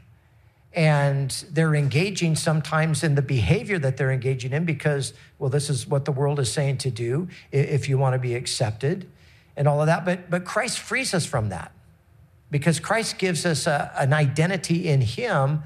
and 0.73 1.45
they're 1.50 1.75
engaging 1.75 2.37
sometimes 2.37 3.03
in 3.03 3.17
the 3.17 3.23
behavior 3.23 3.79
that 3.79 3.97
they're 3.97 4.12
engaging 4.12 4.53
in 4.53 4.65
because 4.65 5.12
well 5.39 5.50
this 5.50 5.69
is 5.69 5.87
what 5.87 6.05
the 6.05 6.12
world 6.12 6.39
is 6.39 6.53
saying 6.53 6.79
to 6.79 6.91
do 6.91 7.29
if 7.50 7.89
you 7.89 7.99
want 7.99 8.15
to 8.15 8.19
be 8.19 8.35
accepted 8.35 9.11
and 9.57 9.67
all 9.67 9.81
of 9.81 9.87
that 9.87 10.05
but 10.05 10.31
but 10.31 10.45
christ 10.45 10.79
frees 10.79 11.12
us 11.12 11.27
from 11.27 11.49
that 11.49 11.73
because 12.53 12.79
christ 12.79 13.19
gives 13.19 13.45
us 13.45 13.67
a, 13.67 13.91
an 13.97 14.12
identity 14.12 14.89
in 14.89 15.00
him 15.00 15.62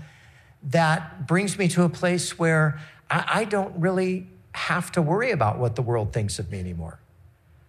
that 0.64 1.26
brings 1.26 1.58
me 1.58 1.68
to 1.68 1.82
a 1.82 1.88
place 1.88 2.38
where 2.38 2.80
I, 3.10 3.24
I 3.28 3.44
don't 3.44 3.78
really 3.78 4.26
have 4.52 4.92
to 4.92 5.02
worry 5.02 5.30
about 5.30 5.58
what 5.58 5.76
the 5.76 5.82
world 5.82 6.12
thinks 6.12 6.38
of 6.38 6.50
me 6.50 6.58
anymore. 6.58 7.00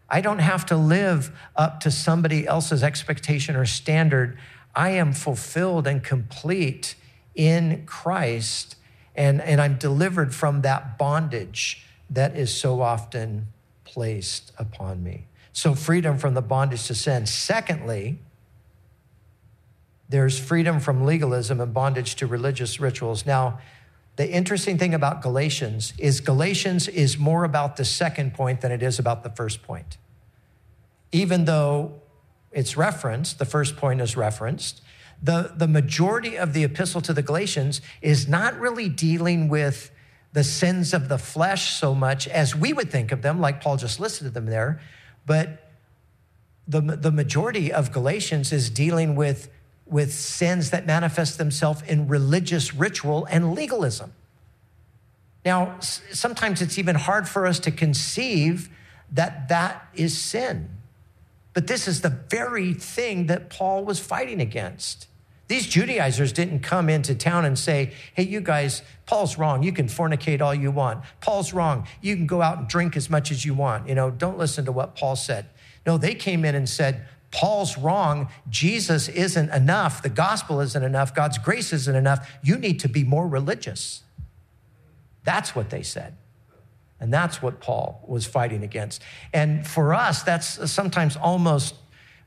I 0.09 0.21
don't 0.21 0.39
have 0.39 0.65
to 0.67 0.77
live 0.77 1.35
up 1.55 1.79
to 1.81 1.91
somebody 1.91 2.47
else's 2.47 2.83
expectation 2.83 3.55
or 3.55 3.65
standard. 3.65 4.37
I 4.75 4.91
am 4.91 5.13
fulfilled 5.13 5.87
and 5.87 6.03
complete 6.03 6.95
in 7.35 7.85
Christ, 7.85 8.75
and, 9.15 9.41
and 9.41 9.61
I'm 9.61 9.77
delivered 9.77 10.33
from 10.33 10.61
that 10.61 10.97
bondage 10.97 11.85
that 12.09 12.35
is 12.35 12.53
so 12.53 12.81
often 12.81 13.47
placed 13.83 14.51
upon 14.57 15.03
me. 15.03 15.25
So, 15.53 15.73
freedom 15.73 16.17
from 16.17 16.33
the 16.33 16.41
bondage 16.41 16.87
to 16.87 16.95
sin. 16.95 17.25
Secondly, 17.25 18.19
there's 20.09 20.37
freedom 20.37 20.79
from 20.79 21.05
legalism 21.05 21.59
and 21.59 21.73
bondage 21.73 22.15
to 22.15 22.27
religious 22.27 22.79
rituals. 22.79 23.25
Now, 23.25 23.59
the 24.17 24.29
interesting 24.29 24.77
thing 24.77 24.93
about 24.93 25.21
Galatians 25.21 25.93
is 25.97 26.21
Galatians 26.21 26.87
is 26.87 27.17
more 27.17 27.43
about 27.43 27.75
the 27.75 27.85
second 27.85 28.33
point 28.33 28.61
than 28.61 28.71
it 28.71 28.81
is 28.81 28.99
about 28.99 29.23
the 29.23 29.29
first 29.29 29.63
point. 29.63 29.97
Even 31.11 31.45
though 31.45 32.01
it's 32.51 32.77
referenced, 32.77 33.39
the 33.39 33.45
first 33.45 33.75
point 33.75 33.99
is 33.99 34.15
referenced, 34.15 34.81
the, 35.21 35.53
the 35.55 35.67
majority 35.67 36.37
of 36.37 36.53
the 36.53 36.63
epistle 36.63 37.01
to 37.01 37.13
the 37.13 37.21
Galatians 37.21 37.81
is 38.01 38.27
not 38.27 38.59
really 38.59 38.89
dealing 38.89 39.47
with 39.47 39.91
the 40.33 40.43
sins 40.43 40.93
of 40.93 41.07
the 41.07 41.17
flesh 41.17 41.73
so 41.73 41.95
much 41.95 42.27
as 42.27 42.55
we 42.55 42.73
would 42.73 42.91
think 42.91 43.11
of 43.11 43.21
them, 43.21 43.39
like 43.39 43.61
Paul 43.61 43.77
just 43.77 43.99
listed 43.99 44.33
them 44.33 44.45
there, 44.45 44.81
but 45.25 45.71
the, 46.67 46.81
the 46.81 47.11
majority 47.11 47.71
of 47.71 47.91
Galatians 47.91 48.51
is 48.51 48.69
dealing 48.69 49.15
with 49.15 49.49
with 49.85 50.11
sins 50.11 50.71
that 50.71 50.85
manifest 50.85 51.37
themselves 51.37 51.81
in 51.83 52.07
religious 52.07 52.73
ritual 52.73 53.25
and 53.29 53.53
legalism. 53.53 54.13
Now, 55.45 55.79
sometimes 55.79 56.61
it's 56.61 56.79
even 56.79 56.95
hard 56.95 57.27
for 57.27 57.45
us 57.45 57.59
to 57.59 57.71
conceive 57.71 58.69
that 59.11 59.47
that 59.49 59.87
is 59.93 60.17
sin. 60.17 60.69
But 61.55 61.67
this 61.67 61.87
is 61.87 62.01
the 62.01 62.09
very 62.09 62.73
thing 62.73 63.27
that 63.27 63.49
Paul 63.49 63.85
was 63.85 63.99
fighting 63.99 64.41
against. 64.41 65.07
These 65.47 65.67
Judaizers 65.67 66.33
didn't 66.33 66.59
come 66.59 66.89
into 66.89 67.15
town 67.15 67.45
and 67.45 67.57
say, 67.57 67.93
hey, 68.13 68.23
you 68.23 68.41
guys, 68.41 68.81
Paul's 69.05 69.37
wrong. 69.37 69.63
You 69.63 69.71
can 69.71 69.87
fornicate 69.87 70.41
all 70.41 70.53
you 70.53 70.69
want. 70.69 71.03
Paul's 71.21 71.53
wrong. 71.53 71.87
You 72.01 72.15
can 72.17 72.27
go 72.27 72.41
out 72.41 72.57
and 72.57 72.67
drink 72.67 72.97
as 72.97 73.09
much 73.09 73.31
as 73.31 73.45
you 73.45 73.53
want. 73.53 73.87
You 73.87 73.95
know, 73.95 74.11
don't 74.11 74.37
listen 74.37 74.65
to 74.65 74.71
what 74.73 74.95
Paul 74.95 75.15
said. 75.15 75.45
No, 75.85 75.97
they 75.97 76.13
came 76.13 76.43
in 76.43 76.55
and 76.55 76.67
said, 76.67 77.07
Paul's 77.31 77.77
wrong. 77.77 78.27
Jesus 78.49 79.07
isn't 79.07 79.49
enough. 79.51 80.01
The 80.01 80.09
gospel 80.09 80.59
isn't 80.59 80.83
enough. 80.83 81.15
God's 81.15 81.37
grace 81.37 81.71
isn't 81.71 81.95
enough. 81.95 82.29
You 82.43 82.57
need 82.57 82.81
to 82.81 82.89
be 82.89 83.05
more 83.05 83.27
religious. 83.27 84.03
That's 85.23 85.55
what 85.55 85.69
they 85.69 85.83
said. 85.83 86.17
And 86.99 87.13
that's 87.13 87.41
what 87.41 87.59
Paul 87.59 88.03
was 88.07 88.25
fighting 88.25 88.63
against. 88.63 89.01
And 89.33 89.67
for 89.67 89.93
us, 89.93 90.23
that's 90.23 90.71
sometimes 90.71 91.15
almost 91.15 91.75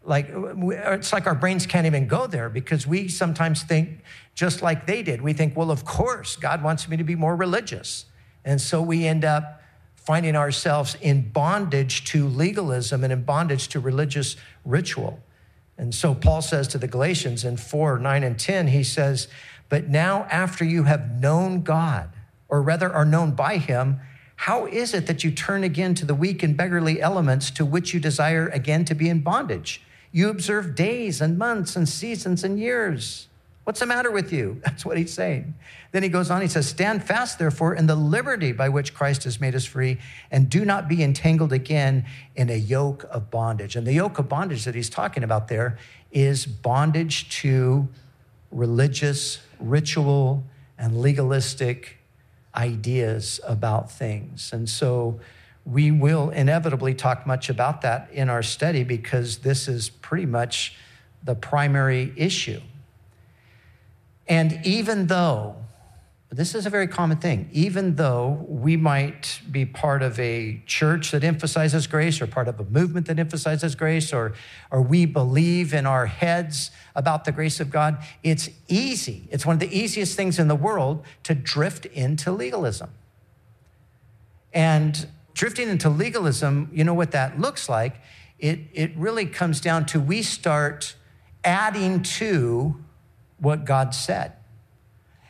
like 0.04 0.30
it's 0.30 1.12
like 1.12 1.26
our 1.26 1.34
brains 1.34 1.66
can't 1.66 1.86
even 1.86 2.06
go 2.06 2.26
there 2.26 2.48
because 2.48 2.86
we 2.86 3.08
sometimes 3.08 3.62
think 3.62 4.00
just 4.34 4.62
like 4.62 4.86
they 4.86 5.02
did. 5.02 5.20
We 5.20 5.32
think, 5.32 5.56
well, 5.56 5.70
of 5.70 5.84
course, 5.84 6.36
God 6.36 6.62
wants 6.62 6.88
me 6.88 6.96
to 6.96 7.04
be 7.04 7.14
more 7.14 7.36
religious. 7.36 8.06
And 8.44 8.60
so 8.60 8.80
we 8.80 9.06
end 9.06 9.24
up 9.24 9.62
finding 9.96 10.36
ourselves 10.36 10.96
in 11.02 11.28
bondage 11.28 12.04
to 12.06 12.26
legalism 12.26 13.04
and 13.04 13.12
in 13.12 13.22
bondage 13.22 13.68
to 13.68 13.80
religious 13.80 14.36
ritual. 14.64 15.20
And 15.76 15.94
so 15.94 16.14
Paul 16.14 16.40
says 16.40 16.66
to 16.68 16.78
the 16.78 16.88
Galatians 16.88 17.44
in 17.44 17.56
4 17.56 17.98
9 17.98 18.22
and 18.22 18.38
10, 18.38 18.68
he 18.68 18.82
says, 18.82 19.28
But 19.68 19.88
now, 19.88 20.26
after 20.30 20.64
you 20.64 20.84
have 20.84 21.20
known 21.20 21.62
God, 21.62 22.10
or 22.48 22.62
rather 22.62 22.90
are 22.90 23.04
known 23.04 23.32
by 23.32 23.58
him, 23.58 24.00
how 24.42 24.66
is 24.66 24.94
it 24.94 25.08
that 25.08 25.24
you 25.24 25.32
turn 25.32 25.64
again 25.64 25.96
to 25.96 26.04
the 26.04 26.14
weak 26.14 26.44
and 26.44 26.56
beggarly 26.56 27.02
elements 27.02 27.50
to 27.50 27.64
which 27.64 27.92
you 27.92 27.98
desire 27.98 28.46
again 28.46 28.84
to 28.84 28.94
be 28.94 29.08
in 29.08 29.18
bondage? 29.18 29.82
You 30.12 30.28
observe 30.28 30.76
days 30.76 31.20
and 31.20 31.36
months 31.36 31.74
and 31.74 31.88
seasons 31.88 32.44
and 32.44 32.56
years. 32.56 33.26
What's 33.64 33.80
the 33.80 33.86
matter 33.86 34.12
with 34.12 34.32
you? 34.32 34.60
That's 34.64 34.86
what 34.86 34.96
he's 34.96 35.12
saying. 35.12 35.54
Then 35.90 36.04
he 36.04 36.08
goes 36.08 36.30
on, 36.30 36.40
he 36.40 36.46
says, 36.46 36.68
Stand 36.68 37.02
fast, 37.02 37.40
therefore, 37.40 37.74
in 37.74 37.88
the 37.88 37.96
liberty 37.96 38.52
by 38.52 38.68
which 38.68 38.94
Christ 38.94 39.24
has 39.24 39.40
made 39.40 39.56
us 39.56 39.64
free, 39.64 39.98
and 40.30 40.48
do 40.48 40.64
not 40.64 40.86
be 40.86 41.02
entangled 41.02 41.52
again 41.52 42.06
in 42.36 42.48
a 42.48 42.56
yoke 42.56 43.04
of 43.10 43.32
bondage. 43.32 43.74
And 43.74 43.84
the 43.84 43.92
yoke 43.92 44.20
of 44.20 44.28
bondage 44.28 44.64
that 44.66 44.76
he's 44.76 44.88
talking 44.88 45.24
about 45.24 45.48
there 45.48 45.78
is 46.12 46.46
bondage 46.46 47.28
to 47.40 47.88
religious, 48.52 49.40
ritual, 49.58 50.44
and 50.78 51.02
legalistic 51.02 51.97
ideas 52.58 53.40
about 53.46 53.90
things. 53.90 54.52
And 54.52 54.68
so 54.68 55.20
we 55.64 55.90
will 55.90 56.30
inevitably 56.30 56.94
talk 56.94 57.26
much 57.26 57.48
about 57.48 57.82
that 57.82 58.10
in 58.12 58.28
our 58.28 58.42
study 58.42 58.82
because 58.82 59.38
this 59.38 59.68
is 59.68 59.88
pretty 59.88 60.26
much 60.26 60.76
the 61.22 61.34
primary 61.34 62.12
issue. 62.16 62.60
And 64.26 64.60
even 64.66 65.06
though, 65.06 65.56
this 66.30 66.54
is 66.54 66.66
a 66.66 66.70
very 66.70 66.86
common 66.86 67.16
thing, 67.16 67.48
even 67.52 67.94
though 67.94 68.44
we 68.46 68.76
might 68.76 69.40
be 69.50 69.64
part 69.64 70.02
of 70.02 70.20
a 70.20 70.60
church 70.66 71.10
that 71.12 71.24
emphasizes 71.24 71.86
grace 71.86 72.20
or 72.20 72.26
part 72.26 72.48
of 72.48 72.60
a 72.60 72.64
movement 72.64 73.06
that 73.06 73.18
emphasizes 73.18 73.74
grace 73.74 74.12
or, 74.12 74.34
or 74.70 74.82
we 74.82 75.06
believe 75.06 75.72
in 75.72 75.86
our 75.86 76.04
heads 76.04 76.70
about 76.94 77.24
the 77.24 77.32
grace 77.32 77.60
of 77.60 77.70
God, 77.70 77.96
it's 78.22 78.50
easy. 78.68 79.26
It's 79.30 79.46
one 79.46 79.54
of 79.54 79.60
the 79.60 79.74
easiest 79.74 80.16
things 80.16 80.38
in 80.38 80.48
the 80.48 80.54
world 80.54 81.02
to 81.22 81.34
drift 81.34 81.86
into 81.86 82.30
legalism. 82.30 82.90
And 84.52 85.08
drifting 85.32 85.70
into 85.70 85.88
legalism, 85.88 86.68
you 86.74 86.84
know 86.84 86.94
what 86.94 87.12
that 87.12 87.40
looks 87.40 87.70
like? 87.70 88.02
It, 88.38 88.60
it 88.74 88.94
really 88.96 89.24
comes 89.24 89.62
down 89.62 89.86
to 89.86 90.00
we 90.00 90.20
start 90.20 90.94
adding 91.42 92.02
to 92.02 92.76
what 93.38 93.64
God 93.64 93.94
said. 93.94 94.34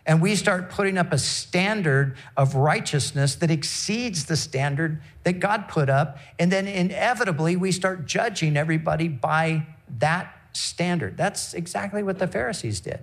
And 0.08 0.22
we 0.22 0.36
start 0.36 0.70
putting 0.70 0.96
up 0.96 1.12
a 1.12 1.18
standard 1.18 2.16
of 2.34 2.54
righteousness 2.54 3.34
that 3.36 3.50
exceeds 3.50 4.24
the 4.24 4.38
standard 4.38 5.02
that 5.24 5.34
God 5.34 5.68
put 5.68 5.90
up. 5.90 6.16
And 6.38 6.50
then 6.50 6.66
inevitably, 6.66 7.56
we 7.56 7.72
start 7.72 8.06
judging 8.06 8.56
everybody 8.56 9.08
by 9.08 9.66
that 9.98 10.34
standard. 10.54 11.18
That's 11.18 11.52
exactly 11.52 12.02
what 12.02 12.18
the 12.18 12.26
Pharisees 12.26 12.80
did. 12.80 13.00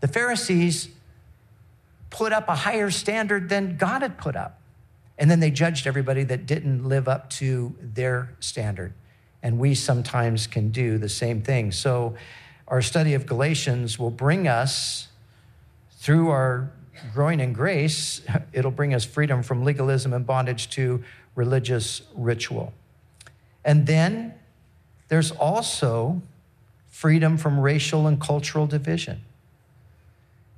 The 0.00 0.08
Pharisees 0.08 0.88
put 2.08 2.32
up 2.32 2.48
a 2.48 2.54
higher 2.54 2.90
standard 2.90 3.50
than 3.50 3.76
God 3.76 4.00
had 4.00 4.16
put 4.16 4.36
up. 4.36 4.62
And 5.18 5.30
then 5.30 5.40
they 5.40 5.50
judged 5.50 5.86
everybody 5.86 6.24
that 6.24 6.46
didn't 6.46 6.88
live 6.88 7.08
up 7.08 7.28
to 7.30 7.76
their 7.78 8.34
standard. 8.40 8.94
And 9.42 9.58
we 9.58 9.74
sometimes 9.74 10.46
can 10.46 10.70
do 10.70 10.96
the 10.96 11.10
same 11.10 11.42
thing. 11.42 11.72
So, 11.72 12.14
our 12.66 12.80
study 12.80 13.12
of 13.12 13.26
Galatians 13.26 13.98
will 13.98 14.10
bring 14.10 14.48
us 14.48 15.08
through 16.04 16.28
our 16.28 16.70
growing 17.14 17.40
in 17.40 17.54
grace, 17.54 18.20
it'll 18.52 18.70
bring 18.70 18.92
us 18.92 19.06
freedom 19.06 19.42
from 19.42 19.64
legalism 19.64 20.12
and 20.12 20.26
bondage 20.26 20.68
to 20.68 21.02
religious 21.34 22.02
ritual. 22.14 22.74
And 23.64 23.86
then 23.86 24.34
there's 25.08 25.30
also 25.30 26.20
freedom 26.90 27.38
from 27.38 27.58
racial 27.58 28.06
and 28.06 28.20
cultural 28.20 28.66
division. 28.66 29.22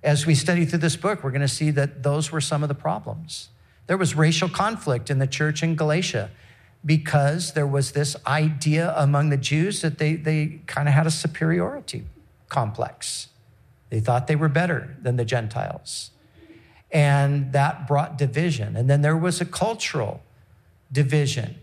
As 0.03 0.27
we 0.27 0.35
study 0.35 0.65
through 0.65 0.81
this 0.81 0.97
book, 0.97 1.23
we're 1.23 1.31
going 1.31 1.41
to 1.43 1.49
see 1.49 1.71
that 1.71 2.03
those 2.03 2.33
were 2.33 2.41
some 2.41 2.65
of 2.65 2.69
the 2.69 2.75
problems. 2.75 3.49
There 3.87 3.97
was 3.97 4.17
racial 4.17 4.49
conflict 4.49 5.11
in 5.11 5.21
the 5.21 5.29
church 5.29 5.63
in 5.63 5.77
Galatia 5.77 6.31
because 6.85 7.53
there 7.53 7.69
was 7.69 7.93
this 7.93 8.17
idea 8.27 8.93
among 8.97 9.29
the 9.29 9.37
Jews 9.37 9.81
that 9.83 9.99
they, 9.99 10.17
they 10.17 10.59
kind 10.67 10.89
of 10.89 10.95
had 10.95 11.07
a 11.07 11.11
superiority 11.11 12.05
complex. 12.49 13.29
They 13.91 14.01
thought 14.01 14.27
they 14.27 14.37
were 14.37 14.49
better 14.49 14.97
than 15.01 15.17
the 15.17 15.25
Gentiles. 15.25 16.11
And 16.91 17.53
that 17.53 17.87
brought 17.87 18.19
division. 18.19 18.77
And 18.77 18.89
then 18.89 19.03
there 19.03 19.17
was 19.17 19.41
a 19.41 19.45
cultural 19.45 20.23
division. 20.91 21.57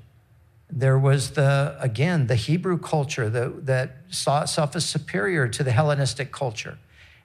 There 0.69 0.97
was 0.97 1.31
the, 1.31 1.77
again, 1.79 2.27
the 2.27 2.35
Hebrew 2.35 2.77
culture 2.77 3.29
that, 3.29 3.65
that 3.65 3.97
saw 4.09 4.41
itself 4.41 4.75
as 4.75 4.85
superior 4.85 5.47
to 5.47 5.63
the 5.63 5.71
Hellenistic 5.71 6.31
culture. 6.31 6.77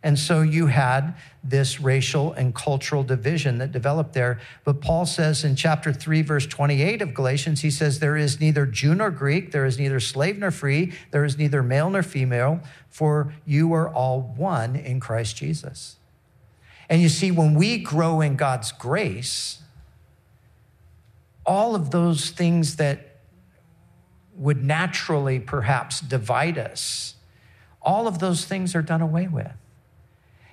And 0.03 0.17
so 0.17 0.43
you 0.43 0.67
had 0.67 1.15
this 1.43 1.81
racial 1.81 2.33
and 2.33 2.55
cultural 2.55 3.03
division 3.03 3.59
that 3.59 3.73
developed 3.73 4.13
there. 4.13 4.41
But 4.65 4.81
Paul 4.81 5.07
says 5.07 5.43
in 5.43 5.57
chapter 5.57 5.93
3, 5.93 6.23
verse 6.23 6.47
28 6.47 7.03
of 7.03 7.15
Galatians, 7.15 7.63
he 7.63 7.71
says, 7.71 7.99
There 7.99 8.17
is 8.17 8.41
neither 8.41 8.65
Jew 8.65 8.95
nor 8.95 9.11
Greek, 9.11 9.51
there 9.51 9.65
is 9.65 9.79
neither 9.79 9.99
slave 9.99 10.39
nor 10.39 10.53
free, 10.53 10.93
there 11.11 11.25
is 11.25 11.37
neither 11.37 11.65
male 11.65 11.91
nor 11.91 12.05
female, 12.05 12.61
for 12.89 13.35
you 13.45 13.73
are 13.73 13.89
all 13.89 14.35
one 14.37 14.77
in 14.77 15.01
Christ 15.01 15.37
Jesus. 15.37 15.97
And 16.89 17.03
you 17.03 17.09
see, 17.09 17.31
when 17.33 17.55
we 17.55 17.79
grow 17.79 18.21
in 18.21 18.37
God's 18.37 18.71
grace, 18.71 19.61
all 21.45 21.75
of 21.75 21.91
those 21.91 22.31
things 22.31 22.77
that 22.77 23.17
would 24.35 24.63
naturally 24.63 25.41
perhaps 25.41 26.01
divide 26.01 26.57
us, 26.57 27.17
all 27.83 28.07
of 28.07 28.21
those 28.21 28.45
things 28.45 28.77
are 28.77 28.83
done 28.83 29.01
away 29.01 29.27
with 29.27 29.51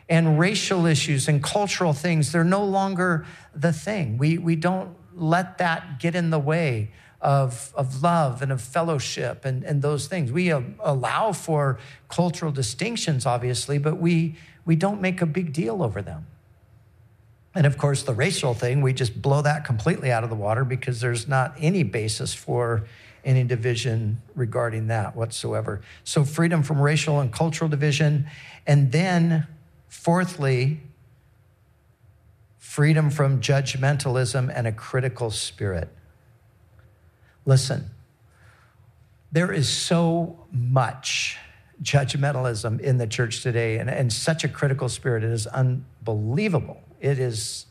and 0.08 0.40
racial 0.40 0.86
issues 0.86 1.28
and 1.28 1.44
cultural 1.44 1.94
things, 1.94 2.32
they're 2.32 2.44
no 2.44 2.64
longer 2.64 3.26
the 3.56 3.74
thing. 3.74 4.18
We, 4.18 4.38
we 4.38 4.56
don't 4.56 4.96
let 5.14 5.58
that 5.58 6.00
get 6.00 6.16
in 6.16 6.30
the 6.30 6.40
way 6.40 6.92
of, 7.22 7.74
of 7.76 8.04
love 8.04 8.42
and 8.42 8.52
of 8.52 8.62
fellowship 8.62 9.46
and, 9.46 9.64
and 9.64 9.82
those 9.82 10.08
things. 10.08 10.32
We 10.32 10.50
allow 10.50 11.32
for 11.32 11.80
cultural 12.08 12.52
distinctions, 12.52 13.26
obviously, 13.26 13.80
but 13.80 13.98
we, 13.98 14.36
we 14.64 14.76
don't 14.76 15.02
make 15.02 15.22
a 15.22 15.26
big 15.26 15.52
deal 15.52 15.82
over 15.82 16.02
them. 16.02 16.28
And 17.56 17.66
of 17.66 17.78
course, 17.78 18.04
the 18.04 18.14
racial 18.14 18.54
thing, 18.54 18.82
we 18.82 18.94
just 18.94 19.22
blow 19.22 19.42
that 19.42 19.66
completely 19.66 20.12
out 20.12 20.24
of 20.24 20.30
the 20.30 20.36
water 20.36 20.66
because 20.66 21.00
there's 21.00 21.28
not 21.28 21.56
any 21.58 21.84
basis 21.84 22.34
for 22.34 22.86
any 23.24 23.44
division 23.44 24.22
regarding 24.36 24.88
that 24.88 25.16
whatsoever. 25.16 25.82
So, 26.04 26.26
freedom 26.26 26.62
from 26.62 26.80
racial 26.80 27.22
and 27.22 27.32
cultural 27.32 27.70
division. 27.70 28.28
And 28.68 28.92
then 28.92 29.48
Fourthly, 29.96 30.82
freedom 32.60 33.10
from 33.10 33.42
judgmentalism 33.42 34.52
and 34.54 34.68
a 34.68 34.72
critical 34.72 35.32
spirit. 35.32 35.90
Listen, 37.46 37.90
there 39.32 39.52
is 39.52 39.68
so 39.68 40.46
much 40.52 41.38
judgmentalism 41.82 42.80
in 42.82 42.98
the 42.98 43.08
church 43.08 43.42
today 43.42 43.78
and, 43.80 43.90
and 43.90 44.14
such 44.14 44.44
a 44.44 44.48
critical 44.48 44.90
spirit. 44.90 45.24
It 45.24 45.32
is 45.32 45.48
unbelievable. 45.48 46.84
It 47.00 47.18
is, 47.18 47.66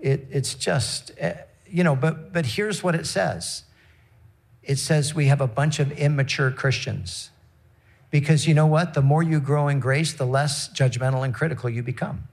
it, 0.00 0.28
it's 0.30 0.54
just, 0.54 1.10
eh, 1.18 1.34
you 1.68 1.82
know, 1.82 1.96
but, 1.96 2.32
but 2.32 2.46
here's 2.46 2.84
what 2.84 2.94
it 2.94 3.06
says 3.06 3.64
it 4.62 4.76
says 4.76 5.14
we 5.14 5.26
have 5.26 5.40
a 5.40 5.48
bunch 5.48 5.80
of 5.80 5.90
immature 5.92 6.50
Christians 6.52 7.30
because 8.10 8.46
you 8.46 8.54
know 8.54 8.66
what? 8.66 8.94
The 8.94 9.02
more 9.02 9.22
you 9.22 9.40
grow 9.40 9.68
in 9.68 9.80
grace, 9.80 10.12
the 10.12 10.26
less 10.26 10.68
judgmental 10.68 11.24
and 11.24 11.34
critical 11.34 11.68
you 11.68 11.82
become. 11.82 12.28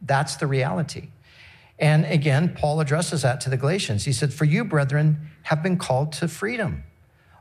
That's 0.00 0.36
the 0.36 0.46
reality. 0.46 1.08
And 1.78 2.04
again, 2.04 2.54
Paul 2.56 2.80
addresses 2.80 3.22
that 3.22 3.40
to 3.42 3.50
the 3.50 3.56
Galatians. 3.56 4.04
He 4.04 4.12
said, 4.12 4.32
For 4.32 4.44
you, 4.44 4.64
brethren, 4.64 5.30
have 5.44 5.62
been 5.62 5.78
called 5.78 6.12
to 6.12 6.28
freedom. 6.28 6.84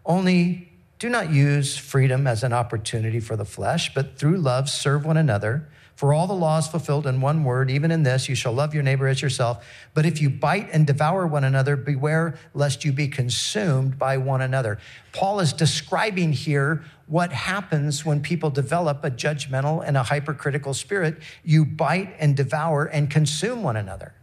Only 0.06 0.72
do 0.98 1.10
not 1.10 1.32
use 1.32 1.78
freedom 1.78 2.26
as 2.28 2.44
an 2.44 2.54
opportunity 2.54 3.20
for 3.20 3.36
the 3.36 3.46
flesh, 3.46 3.94
but 3.94 4.18
through 4.18 4.38
love 4.38 4.70
serve 4.70 5.06
one 5.06 5.18
another. 5.18 5.68
For 5.96 6.14
all 6.14 6.28
the 6.28 6.34
law 6.34 6.58
is 6.58 6.68
fulfilled 6.68 7.06
in 7.08 7.20
one 7.20 7.44
word, 7.44 7.70
even 7.70 7.92
in 7.92 8.04
this, 8.04 8.30
you 8.30 8.36
shall 8.36 8.54
love 8.54 8.74
your 8.74 8.84
neighbor 8.84 9.06
as 9.08 9.22
yourself. 9.22 9.66
But 9.94 10.06
if 10.06 10.22
you 10.22 10.30
bite 10.30 10.70
and 10.72 10.88
devour 10.88 11.28
one 11.28 11.44
another, 11.44 11.76
beware 11.76 12.40
lest 12.54 12.86
you 12.86 12.94
be 12.94 13.10
consumed 13.10 14.00
by 14.00 14.16
one 14.16 14.40
another. 14.40 14.78
Paul 15.12 15.42
is 15.42 15.52
describing 15.52 16.32
here 16.32 16.86
what 17.10 17.34
happens 17.34 18.06
when 18.06 18.22
people 18.22 18.52
develop 18.52 19.04
a 19.04 19.10
judgmental 19.10 19.84
and 19.86 19.98
a 19.98 20.04
hypercritical 20.04 20.76
spirit. 20.76 21.18
You 21.44 21.66
bite 21.66 22.16
and 22.20 22.38
devour 22.38 22.86
and 22.86 23.10
consume 23.10 23.64
one 23.64 23.76
another. 23.76 24.14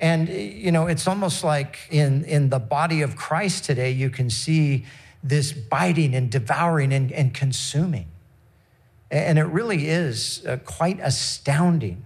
And, 0.00 0.28
you 0.28 0.72
know, 0.72 0.88
it's 0.88 1.06
almost 1.06 1.44
like 1.44 1.78
in, 1.88 2.24
in 2.24 2.50
the 2.50 2.58
body 2.58 3.00
of 3.00 3.14
Christ 3.14 3.64
today, 3.64 3.92
you 3.92 4.10
can 4.10 4.28
see 4.28 4.86
this 5.22 5.52
biting 5.52 6.16
and 6.16 6.30
devouring 6.30 6.92
and, 6.92 7.12
and 7.12 7.32
consuming. 7.32 8.08
And 9.08 9.38
it 9.38 9.44
really 9.44 9.86
is 9.86 10.44
uh, 10.44 10.56
quite 10.64 10.98
astounding 11.00 12.02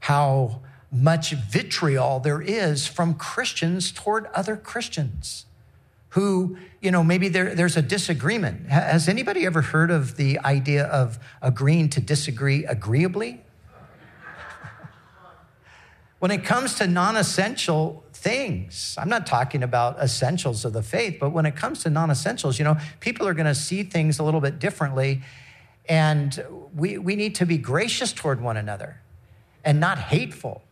how 0.00 0.62
much 0.90 1.32
vitriol 1.32 2.20
there 2.20 2.40
is 2.40 2.86
from 2.86 3.14
Christians 3.14 3.92
toward 3.92 4.26
other 4.28 4.56
Christians 4.56 5.44
who, 6.12 6.58
you 6.82 6.90
know, 6.90 7.02
maybe 7.02 7.28
there, 7.28 7.54
there's 7.54 7.78
a 7.78 7.82
disagreement. 7.82 8.68
Has 8.68 9.08
anybody 9.08 9.46
ever 9.46 9.62
heard 9.62 9.90
of 9.90 10.16
the 10.16 10.38
idea 10.40 10.84
of 10.84 11.18
agreeing 11.40 11.88
to 11.90 12.02
disagree 12.02 12.66
agreeably? 12.66 13.40
when 16.18 16.30
it 16.30 16.44
comes 16.44 16.74
to 16.74 16.86
non 16.86 17.16
essential 17.16 18.04
things, 18.12 18.94
I'm 18.98 19.08
not 19.08 19.26
talking 19.26 19.62
about 19.62 19.98
essentials 20.00 20.66
of 20.66 20.74
the 20.74 20.82
faith, 20.82 21.16
but 21.18 21.30
when 21.30 21.46
it 21.46 21.56
comes 21.56 21.82
to 21.84 21.90
non 21.90 22.10
essentials, 22.10 22.58
you 22.58 22.66
know, 22.66 22.76
people 23.00 23.26
are 23.26 23.34
going 23.34 23.46
to 23.46 23.54
see 23.54 23.82
things 23.82 24.18
a 24.18 24.22
little 24.22 24.42
bit 24.42 24.58
differently. 24.58 25.22
And 25.88 26.44
we, 26.74 26.98
we 26.98 27.16
need 27.16 27.36
to 27.36 27.46
be 27.46 27.56
gracious 27.56 28.12
toward 28.12 28.42
one 28.42 28.58
another 28.58 29.00
and 29.64 29.80
not 29.80 29.98
hateful. 29.98 30.62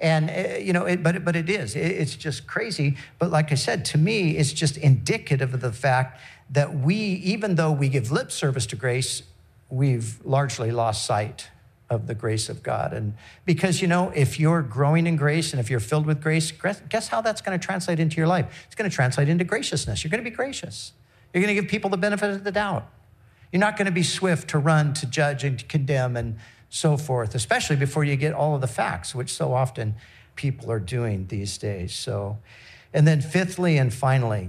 And, 0.00 0.30
uh, 0.30 0.58
you 0.58 0.72
know, 0.72 0.86
it, 0.86 1.02
but, 1.02 1.24
but 1.24 1.36
it 1.36 1.50
is. 1.50 1.76
It, 1.76 1.80
it's 1.80 2.16
just 2.16 2.46
crazy. 2.46 2.96
But 3.18 3.30
like 3.30 3.52
I 3.52 3.54
said, 3.54 3.84
to 3.86 3.98
me, 3.98 4.36
it's 4.36 4.52
just 4.52 4.76
indicative 4.78 5.52
of 5.52 5.60
the 5.60 5.72
fact 5.72 6.20
that 6.50 6.74
we, 6.74 6.94
even 6.96 7.56
though 7.56 7.70
we 7.70 7.88
give 7.88 8.10
lip 8.10 8.32
service 8.32 8.66
to 8.66 8.76
grace, 8.76 9.22
we've 9.68 10.24
largely 10.24 10.70
lost 10.70 11.04
sight 11.04 11.48
of 11.90 12.06
the 12.06 12.14
grace 12.14 12.48
of 12.48 12.62
God. 12.62 12.92
And 12.92 13.14
because, 13.44 13.82
you 13.82 13.88
know, 13.88 14.12
if 14.14 14.38
you're 14.38 14.62
growing 14.62 15.06
in 15.06 15.16
grace 15.16 15.52
and 15.52 15.60
if 15.60 15.68
you're 15.68 15.80
filled 15.80 16.06
with 16.06 16.22
grace, 16.22 16.52
guess 16.88 17.08
how 17.08 17.20
that's 17.20 17.40
going 17.40 17.58
to 17.58 17.64
translate 17.64 17.98
into 17.98 18.16
your 18.16 18.28
life? 18.28 18.64
It's 18.66 18.76
going 18.76 18.88
to 18.88 18.94
translate 18.94 19.28
into 19.28 19.44
graciousness. 19.44 20.04
You're 20.04 20.10
going 20.10 20.22
to 20.24 20.30
be 20.30 20.34
gracious. 20.34 20.92
You're 21.34 21.42
going 21.42 21.54
to 21.54 21.60
give 21.60 21.70
people 21.70 21.90
the 21.90 21.96
benefit 21.96 22.30
of 22.30 22.44
the 22.44 22.52
doubt. 22.52 22.88
You're 23.52 23.60
not 23.60 23.76
going 23.76 23.86
to 23.86 23.92
be 23.92 24.04
swift 24.04 24.48
to 24.50 24.58
run, 24.58 24.94
to 24.94 25.06
judge, 25.06 25.42
and 25.42 25.58
to 25.58 25.64
condemn, 25.64 26.16
and 26.16 26.38
so 26.70 26.96
forth, 26.96 27.34
especially 27.34 27.76
before 27.76 28.04
you 28.04 28.16
get 28.16 28.32
all 28.32 28.54
of 28.54 28.60
the 28.60 28.68
facts, 28.68 29.14
which 29.14 29.32
so 29.32 29.52
often 29.52 29.96
people 30.36 30.70
are 30.70 30.78
doing 30.80 31.26
these 31.26 31.58
days. 31.58 31.92
So, 31.92 32.38
and 32.94 33.06
then 33.06 33.20
fifthly 33.20 33.76
and 33.76 33.92
finally, 33.92 34.48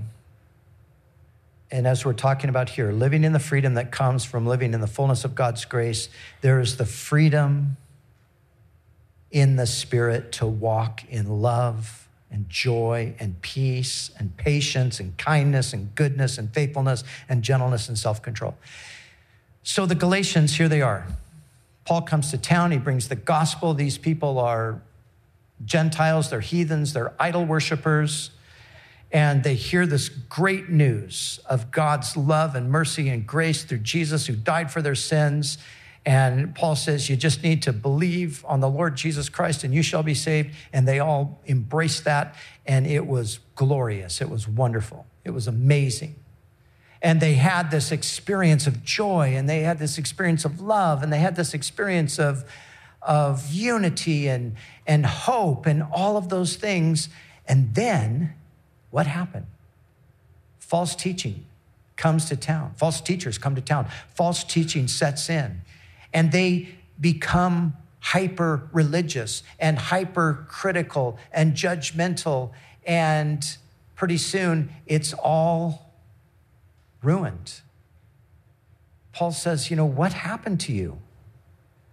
and 1.72 1.88
as 1.88 2.06
we're 2.06 2.14
talking 2.14 2.50
about 2.50 2.70
here, 2.70 2.92
living 2.92 3.24
in 3.24 3.34
the 3.34 3.40
freedom 3.40 3.74
that 3.74 3.92
comes 3.92 4.24
from 4.24 4.46
living 4.46 4.74
in 4.74 4.82
the 4.82 4.88
fullness 4.88 5.26
of 5.26 5.36
God's 5.36 5.66
grace, 5.66 6.10
there 6.42 6.60
is 6.60 6.78
the 6.78 6.86
freedom 6.86 7.78
in 9.32 9.56
the 9.56 9.66
Spirit 9.66 10.32
to 10.34 10.46
walk 10.46 11.04
in 11.10 11.42
love 11.42 12.08
and 12.30 12.50
joy 12.50 13.16
and 13.20 13.42
peace 13.42 14.12
and 14.20 14.36
patience 14.38 15.00
and 15.00 15.18
kindness 15.18 15.74
and 15.74 15.96
goodness 15.96 16.38
and 16.38 16.54
faithfulness 16.54 17.04
and 17.28 17.42
gentleness 17.42 17.88
and 17.88 17.98
self 17.98 18.22
control. 18.22 18.56
So 19.64 19.86
the 19.86 19.96
Galatians, 19.96 20.56
here 20.58 20.68
they 20.68 20.82
are. 20.82 21.08
Paul 21.92 22.04
comes 22.04 22.32
to 22.32 22.38
town, 22.38 22.72
he 22.72 22.78
brings 22.78 23.10
the 23.10 23.18
gospel. 23.18 23.74
These 23.74 23.98
people 23.98 24.40
are 24.40 24.82
Gentiles, 25.66 26.30
they're 26.30 26.40
heathens, 26.40 26.94
they're 26.94 27.12
idol 27.20 27.44
worshippers. 27.44 28.30
And 29.12 29.44
they 29.44 29.56
hear 29.56 29.86
this 29.86 30.08
great 30.08 30.70
news 30.70 31.42
of 31.48 31.70
God's 31.70 32.16
love 32.16 32.56
and 32.56 32.72
mercy 32.72 33.10
and 33.10 33.28
grace 33.28 33.66
through 33.66 33.80
Jesus 33.80 34.28
who 34.28 34.38
died 34.38 34.72
for 34.72 34.82
their 34.82 34.96
sins 34.96 35.58
and 36.06 36.56
Paul 36.56 36.78
says, 36.78 37.10
You 37.10 37.18
just 37.18 37.44
need 37.44 37.62
to 37.64 37.74
believe 37.74 38.46
on 38.48 38.62
the 38.62 38.70
Lord 38.70 38.96
Jesus 38.96 39.28
Christ 39.28 39.66
and 39.66 39.74
you 39.74 39.84
shall 39.84 40.02
be 40.02 40.16
saved. 40.16 40.56
And 40.72 40.88
they 40.88 41.00
all 41.00 41.42
embraced 41.46 42.06
that. 42.06 42.36
And 42.66 42.88
it 42.88 43.06
was 43.06 43.40
glorious. 43.56 44.22
It 44.22 44.30
was 44.30 44.48
wonderful. 44.48 45.06
It 45.26 45.32
was 45.32 45.48
amazing. 45.48 46.16
And 47.02 47.20
they 47.20 47.34
had 47.34 47.72
this 47.72 47.92
experience 47.92 48.68
of 48.68 48.84
joy 48.84 49.36
and 49.36 49.50
they 49.50 49.62
had 49.62 49.80
this 49.80 49.98
experience 49.98 50.46
of 50.46 50.62
love 50.62 51.02
and 51.02 51.12
they 51.12 51.20
had 51.20 51.36
this 51.36 51.54
experience 51.54 52.20
of, 52.20 52.46
of 53.02 53.52
unity 53.52 54.28
and, 54.28 54.56
and 54.86 55.06
hope 55.06 55.66
and 55.66 55.84
all 55.84 56.16
of 56.16 56.30
those 56.30 56.56
things. 56.56 57.10
And 57.48 57.74
then 57.74 58.34
what 58.92 59.08
happened? 59.08 59.48
False 60.60 60.96
teaching 60.96 61.46
comes 61.98 62.26
to 62.26 62.36
town. 62.36 62.74
False 62.78 63.02
teachers 63.02 63.38
come 63.38 63.56
to 63.56 63.62
town. 63.62 63.88
False 64.14 64.44
teaching 64.44 64.88
sets 64.88 65.30
in. 65.30 65.62
And 66.14 66.32
they 66.32 66.70
become 67.00 67.74
hyper 68.00 68.70
religious 68.72 69.44
and 69.60 69.78
hyper 69.78 70.46
critical 70.50 71.18
and 71.32 71.54
judgmental. 71.54 72.52
And 72.86 73.46
pretty 73.96 74.18
soon 74.18 74.72
it's 74.88 75.14
all 75.14 75.91
ruined. 77.02 77.62
Paul 79.14 79.32
says, 79.32 79.70
You 79.70 79.76
know, 79.76 79.86
what 79.86 80.14
happened 80.14 80.60
to 80.62 80.74
you? 80.74 80.98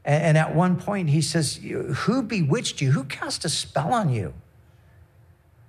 And, 0.04 0.38
at 0.38 0.54
one 0.54 0.76
point 0.76 1.10
he 1.10 1.20
says, 1.20 1.56
Who 1.56 2.22
bewitched 2.22 2.80
you? 2.80 2.92
Who 2.92 3.04
cast 3.04 3.44
a 3.44 3.48
spell 3.48 3.92
on 3.92 4.08
you? 4.08 4.32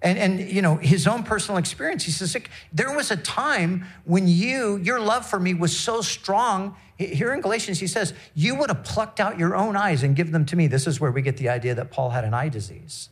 And, 0.02 0.18
and 0.18 0.40
you 0.40 0.62
know 0.62 0.78
his 0.78 1.08
own 1.08 1.24
personal 1.24 1.58
experience 1.58 2.06
he 2.06 2.12
says 2.12 2.38
there 2.72 2.96
was 2.96 3.12
a 3.12 3.18
time 3.18 3.86
when 4.06 4.30
you 4.30 4.78
your 4.78 4.98
love 4.98 5.26
for 5.26 5.38
me 5.38 5.54
was 5.54 5.78
so 5.78 6.00
strong 6.00 6.78
here 6.98 7.34
in 7.34 7.42
galatians 7.42 7.82
he 7.82 7.88
says 7.88 8.14
you 8.34 8.56
would 8.56 8.70
have 8.70 8.86
plucked 8.86 9.20
out 9.20 9.38
your 9.38 9.58
own 9.58 9.76
eyes 9.76 10.02
and 10.02 10.16
give 10.16 10.32
them 10.32 10.46
to 10.46 10.56
me 10.56 10.68
this 10.68 10.88
is 10.88 11.02
where 11.02 11.12
we 11.12 11.22
get 11.22 11.36
the 11.36 11.50
idea 11.50 11.76
that 11.76 11.92
paul 11.92 12.12
had 12.12 12.24
an 12.24 12.34
eye 12.34 12.48
disease 12.48 13.10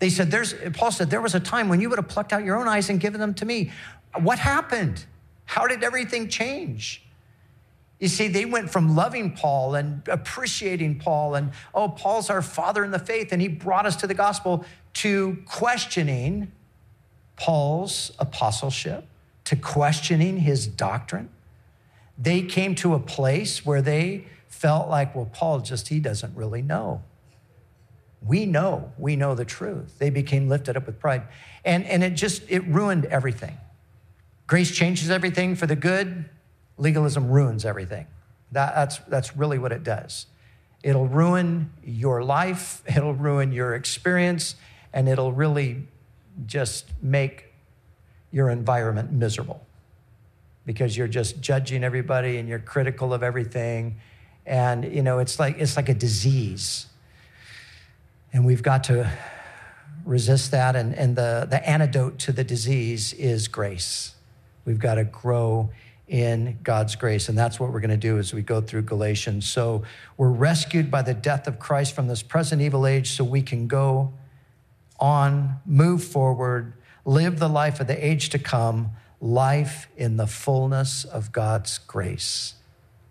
they 0.00 0.10
said 0.10 0.30
there's 0.30 0.54
paul 0.74 0.90
said 0.90 1.08
there 1.08 1.22
was 1.22 1.34
a 1.34 1.40
time 1.40 1.70
when 1.70 1.80
you 1.80 1.88
would 1.88 1.98
have 1.98 2.08
plucked 2.08 2.34
out 2.34 2.44
your 2.44 2.58
own 2.58 2.68
eyes 2.68 2.90
and 2.90 3.00
given 3.00 3.18
them 3.22 3.32
to 3.32 3.46
me 3.46 3.72
what 4.20 4.38
happened 4.38 5.06
how 5.48 5.66
did 5.66 5.82
everything 5.82 6.28
change 6.28 7.02
you 7.98 8.06
see, 8.06 8.28
they 8.28 8.44
went 8.44 8.70
from 8.70 8.94
loving 8.94 9.32
Paul 9.32 9.74
and 9.74 10.06
appreciating 10.06 11.00
Paul 11.00 11.34
and, 11.34 11.50
oh, 11.74 11.88
Paul's 11.88 12.30
our 12.30 12.42
father 12.42 12.84
in 12.84 12.92
the 12.92 12.98
faith 12.98 13.32
and 13.32 13.42
he 13.42 13.48
brought 13.48 13.86
us 13.86 13.96
to 13.96 14.06
the 14.06 14.14
gospel, 14.14 14.64
to 14.94 15.38
questioning 15.46 16.52
Paul's 17.36 18.12
apostleship, 18.18 19.04
to 19.44 19.56
questioning 19.56 20.38
his 20.38 20.66
doctrine. 20.66 21.28
They 22.16 22.42
came 22.42 22.74
to 22.76 22.94
a 22.94 23.00
place 23.00 23.66
where 23.66 23.82
they 23.82 24.26
felt 24.46 24.88
like, 24.88 25.14
well, 25.14 25.30
Paul 25.32 25.60
just, 25.60 25.88
he 25.88 25.98
doesn't 25.98 26.36
really 26.36 26.62
know. 26.62 27.02
We 28.22 28.46
know, 28.46 28.92
we 28.96 29.16
know 29.16 29.34
the 29.34 29.44
truth. 29.44 29.98
They 29.98 30.10
became 30.10 30.48
lifted 30.48 30.76
up 30.76 30.86
with 30.86 30.98
pride. 31.00 31.22
And, 31.64 31.84
and 31.84 32.02
it 32.04 32.10
just, 32.10 32.42
it 32.48 32.64
ruined 32.66 33.04
everything. 33.06 33.56
Grace 34.48 34.74
changes 34.74 35.10
everything 35.10 35.54
for 35.54 35.66
the 35.66 35.76
good 35.76 36.24
legalism 36.78 37.30
ruins 37.30 37.64
everything. 37.64 38.06
That, 38.52 38.74
that's, 38.74 38.98
that's 39.00 39.36
really 39.36 39.58
what 39.58 39.72
it 39.72 39.84
does. 39.84 40.26
It'll 40.82 41.06
ruin 41.06 41.70
your 41.84 42.24
life, 42.24 42.82
it'll 42.96 43.14
ruin 43.14 43.52
your 43.52 43.74
experience, 43.74 44.56
and 44.92 45.08
it'll 45.08 45.32
really 45.32 45.86
just 46.46 46.86
make 47.02 47.52
your 48.30 48.48
environment 48.48 49.12
miserable 49.12 49.64
because 50.64 50.96
you're 50.96 51.08
just 51.08 51.40
judging 51.40 51.84
everybody 51.84 52.38
and 52.38 52.48
you're 52.48 52.58
critical 52.58 53.12
of 53.12 53.22
everything. 53.22 53.96
And, 54.46 54.84
you 54.84 55.02
know, 55.02 55.18
it's 55.18 55.38
like, 55.38 55.58
it's 55.58 55.76
like 55.76 55.90
a 55.90 55.94
disease. 55.94 56.86
And 58.32 58.46
we've 58.46 58.62
got 58.62 58.84
to 58.84 59.10
resist 60.06 60.52
that. 60.52 60.74
And, 60.74 60.94
and 60.94 61.16
the, 61.16 61.46
the 61.50 61.66
antidote 61.68 62.18
to 62.20 62.32
the 62.32 62.44
disease 62.44 63.12
is 63.12 63.48
grace. 63.48 64.14
We've 64.68 64.78
got 64.78 64.96
to 64.96 65.04
grow 65.04 65.70
in 66.08 66.58
God's 66.62 66.94
grace. 66.94 67.30
And 67.30 67.38
that's 67.38 67.58
what 67.58 67.72
we're 67.72 67.80
going 67.80 67.88
to 67.88 67.96
do 67.96 68.18
as 68.18 68.34
we 68.34 68.42
go 68.42 68.60
through 68.60 68.82
Galatians. 68.82 69.48
So 69.48 69.82
we're 70.18 70.28
rescued 70.28 70.90
by 70.90 71.00
the 71.00 71.14
death 71.14 71.48
of 71.48 71.58
Christ 71.58 71.94
from 71.94 72.06
this 72.06 72.22
present 72.22 72.60
evil 72.60 72.86
age 72.86 73.12
so 73.12 73.24
we 73.24 73.40
can 73.40 73.66
go 73.66 74.12
on, 75.00 75.56
move 75.64 76.04
forward, 76.04 76.74
live 77.06 77.38
the 77.38 77.48
life 77.48 77.80
of 77.80 77.86
the 77.86 78.06
age 78.06 78.28
to 78.28 78.38
come, 78.38 78.90
life 79.22 79.88
in 79.96 80.18
the 80.18 80.26
fullness 80.26 81.06
of 81.06 81.32
God's 81.32 81.78
grace. 81.78 82.52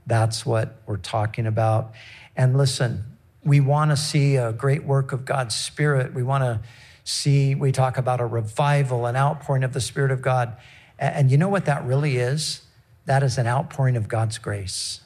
That's 0.05 0.45
what 0.45 0.79
we're 0.85 0.97
talking 0.97 1.47
about. 1.47 1.91
And 2.35 2.55
listen, 2.55 3.03
we 3.43 3.61
want 3.61 3.89
to 3.89 3.97
see 3.97 4.35
a 4.35 4.53
great 4.53 4.83
work 4.83 5.11
of 5.11 5.25
God's 5.25 5.55
Spirit. 5.55 6.13
We 6.13 6.21
want 6.21 6.43
to 6.43 6.61
see, 7.03 7.55
we 7.55 7.71
talk 7.71 7.97
about 7.97 8.21
a 8.21 8.27
revival, 8.27 9.07
an 9.07 9.15
outpouring 9.15 9.63
of 9.63 9.73
the 9.73 9.81
Spirit 9.81 10.11
of 10.11 10.21
God. 10.21 10.55
And 10.99 11.29
you 11.29 11.37
know 11.37 11.49
what 11.49 11.65
that 11.65 11.85
really 11.85 12.17
is? 12.17 12.61
that 13.07 13.23
is 13.23 13.37
an 13.37 13.47
outpouring 13.47 13.95
of 13.95 14.07
God's 14.07 14.37
grace. 14.37 14.99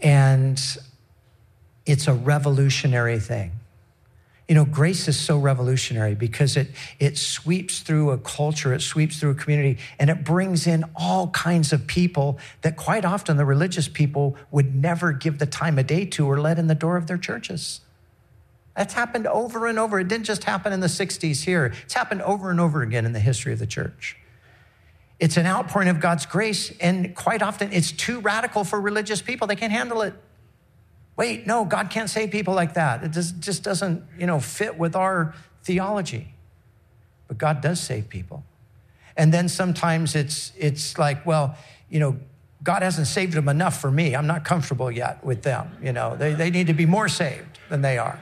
And 0.00 0.60
it's 1.84 2.06
a 2.06 2.14
revolutionary 2.14 3.20
thing. 3.20 3.52
You 4.48 4.54
know, 4.54 4.64
grace 4.64 5.08
is 5.08 5.18
so 5.18 5.38
revolutionary 5.38 6.14
because 6.14 6.56
it, 6.56 6.68
it 7.00 7.18
sweeps 7.18 7.80
through 7.80 8.10
a 8.10 8.18
culture, 8.18 8.72
it 8.72 8.82
sweeps 8.82 9.18
through 9.18 9.30
a 9.30 9.34
community, 9.34 9.78
and 9.98 10.10
it 10.10 10.22
brings 10.22 10.66
in 10.66 10.84
all 10.94 11.28
kinds 11.28 11.72
of 11.72 11.86
people 11.86 12.38
that 12.60 12.76
quite 12.76 13.04
often 13.04 13.36
the 13.36 13.44
religious 13.44 13.88
people 13.88 14.36
would 14.50 14.74
never 14.74 15.12
give 15.12 15.38
the 15.38 15.46
time 15.46 15.78
of 15.78 15.86
day 15.86 16.04
to 16.04 16.26
or 16.26 16.40
let 16.40 16.58
in 16.58 16.68
the 16.68 16.74
door 16.74 16.96
of 16.96 17.06
their 17.06 17.18
churches. 17.18 17.80
That's 18.76 18.94
happened 18.94 19.26
over 19.26 19.66
and 19.66 19.78
over. 19.78 19.98
It 19.98 20.08
didn't 20.08 20.26
just 20.26 20.44
happen 20.44 20.72
in 20.72 20.80
the 20.80 20.88
60s 20.88 21.44
here, 21.44 21.72
it's 21.82 21.94
happened 21.94 22.22
over 22.22 22.50
and 22.50 22.60
over 22.60 22.82
again 22.82 23.06
in 23.06 23.12
the 23.12 23.20
history 23.20 23.52
of 23.52 23.58
the 23.58 23.66
church. 23.66 24.18
It's 25.20 25.36
an 25.36 25.46
outpouring 25.46 25.88
of 25.88 26.00
God's 26.00 26.26
grace, 26.26 26.76
and 26.78 27.14
quite 27.14 27.42
often 27.42 27.72
it's 27.72 27.92
too 27.92 28.20
radical 28.20 28.64
for 28.64 28.80
religious 28.80 29.22
people. 29.22 29.46
They 29.46 29.56
can't 29.56 29.72
handle 29.72 30.02
it. 30.02 30.14
Wait, 31.16 31.46
no, 31.46 31.64
God 31.64 31.90
can't 31.90 32.10
save 32.10 32.30
people 32.30 32.54
like 32.54 32.74
that. 32.74 33.04
It 33.04 33.12
just, 33.12 33.38
just 33.38 33.62
doesn't, 33.62 34.02
you 34.18 34.26
know, 34.26 34.40
fit 34.40 34.76
with 34.76 34.96
our 34.96 35.34
theology. 35.62 36.34
But 37.28 37.38
God 37.38 37.60
does 37.60 37.80
save 37.80 38.08
people. 38.08 38.44
And 39.16 39.32
then 39.32 39.48
sometimes 39.48 40.16
it's 40.16 40.52
it's 40.58 40.98
like, 40.98 41.24
well, 41.24 41.56
you 41.88 42.00
know, 42.00 42.16
God 42.64 42.82
hasn't 42.82 43.06
saved 43.06 43.34
them 43.34 43.48
enough 43.48 43.80
for 43.80 43.90
me. 43.90 44.16
I'm 44.16 44.26
not 44.26 44.44
comfortable 44.44 44.90
yet 44.90 45.22
with 45.24 45.42
them. 45.42 45.70
You 45.82 45.92
know, 45.92 46.16
they, 46.16 46.32
they 46.32 46.50
need 46.50 46.66
to 46.66 46.74
be 46.74 46.86
more 46.86 47.08
saved 47.08 47.58
than 47.68 47.82
they 47.82 47.98
are. 47.98 48.18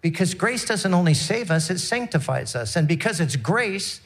Because 0.00 0.34
grace 0.34 0.64
doesn't 0.64 0.92
only 0.92 1.14
save 1.14 1.50
us, 1.52 1.70
it 1.70 1.78
sanctifies 1.78 2.56
us. 2.56 2.74
And 2.74 2.88
because 2.88 3.20
it's 3.20 3.36
grace, 3.36 4.00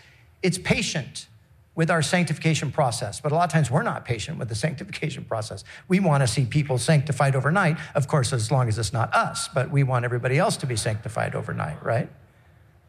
it's 0.47 0.59
patient 0.59 1.27
with 1.75 1.91
our 1.91 2.03
sanctification 2.03 2.71
process. 2.71 3.21
But 3.21 3.33
a 3.33 3.35
lot 3.35 3.45
of 3.45 3.51
times 3.51 3.69
we're 3.69 3.83
not 3.83 4.05
patient 4.05 4.39
with 4.39 4.49
the 4.49 4.55
sanctification 4.67 5.25
process. 5.25 5.65
We 5.89 5.99
want 5.99 6.23
to 6.23 6.29
see 6.29 6.45
people 6.45 6.79
sanctified 6.79 7.35
overnight, 7.35 7.79
of 7.97 8.07
course, 8.07 8.33
as 8.33 8.53
long 8.53 8.69
as 8.69 8.79
it's 8.79 8.93
not 8.93 9.13
us, 9.13 9.49
but 9.53 9.73
we 9.73 9.83
want 9.83 10.05
everybody 10.05 10.39
else 10.39 10.57
to 10.59 10.67
be 10.67 10.77
sanctified 10.77 11.35
overnight, 11.35 11.85
right? 11.85 12.09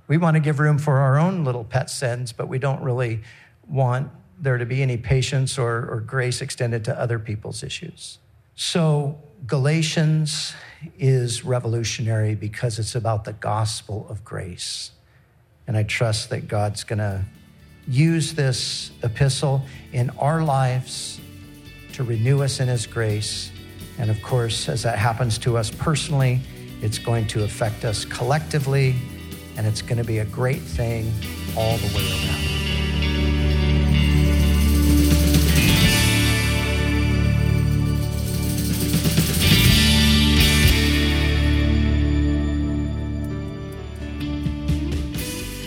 We 0.08 0.18
want 0.18 0.36
to 0.36 0.40
give 0.40 0.60
room 0.60 0.78
for 0.78 1.00
our 1.00 1.18
own 1.18 1.44
little 1.44 1.64
pet 1.64 1.90
sins, 1.90 2.32
but 2.32 2.48
we 2.48 2.60
don't 2.60 2.82
really 2.84 3.22
want 3.68 4.12
there 4.40 4.60
to 4.60 4.66
be 4.68 4.84
any 4.84 4.98
patience 4.98 5.58
or, 5.58 5.90
or 5.90 6.00
grace 6.00 6.42
extended 6.44 6.86
to 6.86 6.98
other 6.98 7.18
people's 7.18 7.64
issues. 7.64 8.20
So, 8.56 9.20
Galatians 9.46 10.54
is 10.98 11.44
revolutionary 11.44 12.36
because 12.36 12.80
it's 12.80 12.96
about 12.96 13.24
the 13.24 13.34
gospel 13.34 14.06
of 14.10 14.24
grace. 14.24 14.92
And 15.68 15.76
I 15.76 15.84
trust 15.84 16.30
that 16.30 16.48
God's 16.48 16.84
going 16.84 17.00
to 17.00 17.26
use 17.88 18.34
this 18.34 18.92
epistle 19.04 19.62
in 19.94 20.10
our 20.20 20.44
lives 20.44 21.20
to 21.94 22.04
renew 22.04 22.44
us 22.44 22.60
in 22.60 22.68
His 22.68 22.86
grace. 22.86 23.52
And 23.98 24.10
of 24.10 24.22
course, 24.22 24.70
as 24.70 24.84
that 24.84 25.00
happens 25.00 25.38
to 25.40 25.58
us 25.58 25.72
personally, 25.72 26.42
it's 26.82 27.00
going 27.00 27.28
to 27.28 27.44
affect 27.44 27.86
us 27.86 28.06
collectively, 28.06 28.96
and 29.56 29.66
it's 29.66 29.82
going 29.82 29.98
to 29.98 30.04
be 30.04 30.20
a 30.20 30.26
great 30.26 30.62
thing 30.62 31.12
all 31.56 31.78
the 31.78 31.88
way 31.96 32.04
around. 32.04 32.44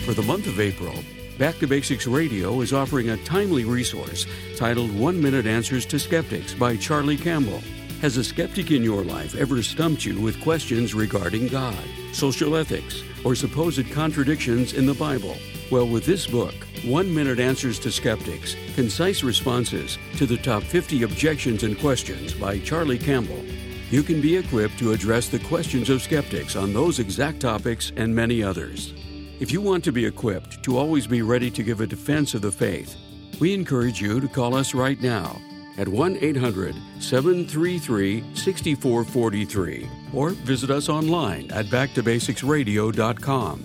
For 0.05 0.13
the 0.13 0.23
month 0.23 0.47
of 0.47 0.59
April, 0.59 0.93
Back 1.37 1.57
to 1.59 1.67
Basics 1.67 2.05
Radio 2.05 2.61
is 2.61 2.73
offering 2.73 3.09
a 3.09 3.17
timely 3.17 3.65
resource 3.65 4.27
titled 4.57 4.95
One 4.97 5.19
Minute 5.19 5.47
Answers 5.47 5.85
to 5.87 5.97
Skeptics 5.97 6.53
by 6.53 6.77
Charlie 6.77 7.17
Campbell. 7.17 7.61
Has 8.01 8.17
a 8.17 8.23
skeptic 8.23 8.69
in 8.69 8.83
your 8.83 9.03
life 9.03 9.35
ever 9.35 9.63
stumped 9.63 10.05
you 10.05 10.19
with 10.19 10.41
questions 10.41 10.93
regarding 10.93 11.47
God, 11.47 11.83
social 12.11 12.55
ethics, 12.55 13.03
or 13.23 13.33
supposed 13.33 13.89
contradictions 13.91 14.73
in 14.73 14.85
the 14.85 14.93
Bible? 14.93 15.35
Well, 15.71 15.87
with 15.87 16.05
this 16.05 16.27
book, 16.27 16.53
One 16.83 17.13
Minute 17.13 17.39
Answers 17.39 17.79
to 17.79 17.91
Skeptics 17.91 18.55
Concise 18.75 19.23
Responses 19.23 19.97
to 20.17 20.25
the 20.25 20.37
Top 20.37 20.61
50 20.61 21.03
Objections 21.03 21.63
and 21.63 21.79
Questions 21.79 22.33
by 22.33 22.59
Charlie 22.59 22.99
Campbell, 22.99 23.43
you 23.89 24.03
can 24.03 24.21
be 24.21 24.37
equipped 24.37 24.77
to 24.79 24.91
address 24.91 25.27
the 25.27 25.39
questions 25.39 25.89
of 25.89 26.01
skeptics 26.01 26.55
on 26.55 26.71
those 26.71 26.99
exact 26.99 27.39
topics 27.39 27.91
and 27.95 28.13
many 28.13 28.43
others. 28.43 28.93
If 29.41 29.51
you 29.51 29.59
want 29.59 29.83
to 29.85 29.91
be 29.91 30.05
equipped 30.05 30.61
to 30.65 30.77
always 30.77 31.07
be 31.07 31.23
ready 31.23 31.49
to 31.49 31.63
give 31.63 31.81
a 31.81 31.87
defense 31.87 32.35
of 32.35 32.43
the 32.43 32.51
faith, 32.51 32.95
we 33.39 33.55
encourage 33.55 33.99
you 33.99 34.19
to 34.19 34.27
call 34.27 34.53
us 34.53 34.75
right 34.75 35.01
now 35.01 35.41
at 35.79 35.87
1 35.87 36.19
800 36.21 36.75
733 36.99 38.23
6443 38.35 39.89
or 40.13 40.29
visit 40.29 40.69
us 40.69 40.89
online 40.89 41.49
at 41.49 41.65
backtobasicsradio.com. 41.65 43.63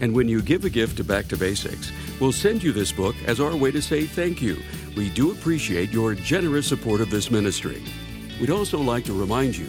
And 0.00 0.14
when 0.14 0.26
you 0.26 0.40
give 0.40 0.64
a 0.64 0.70
gift 0.70 0.96
to 0.96 1.04
Back 1.04 1.28
to 1.28 1.36
Basics, 1.36 1.92
we'll 2.18 2.32
send 2.32 2.62
you 2.62 2.72
this 2.72 2.90
book 2.90 3.14
as 3.26 3.40
our 3.40 3.54
way 3.54 3.70
to 3.72 3.82
say 3.82 4.06
thank 4.06 4.40
you. 4.40 4.56
We 4.96 5.10
do 5.10 5.32
appreciate 5.32 5.90
your 5.90 6.14
generous 6.14 6.66
support 6.66 7.02
of 7.02 7.10
this 7.10 7.30
ministry. 7.30 7.82
We'd 8.40 8.48
also 8.48 8.78
like 8.80 9.04
to 9.04 9.12
remind 9.12 9.54
you 9.54 9.68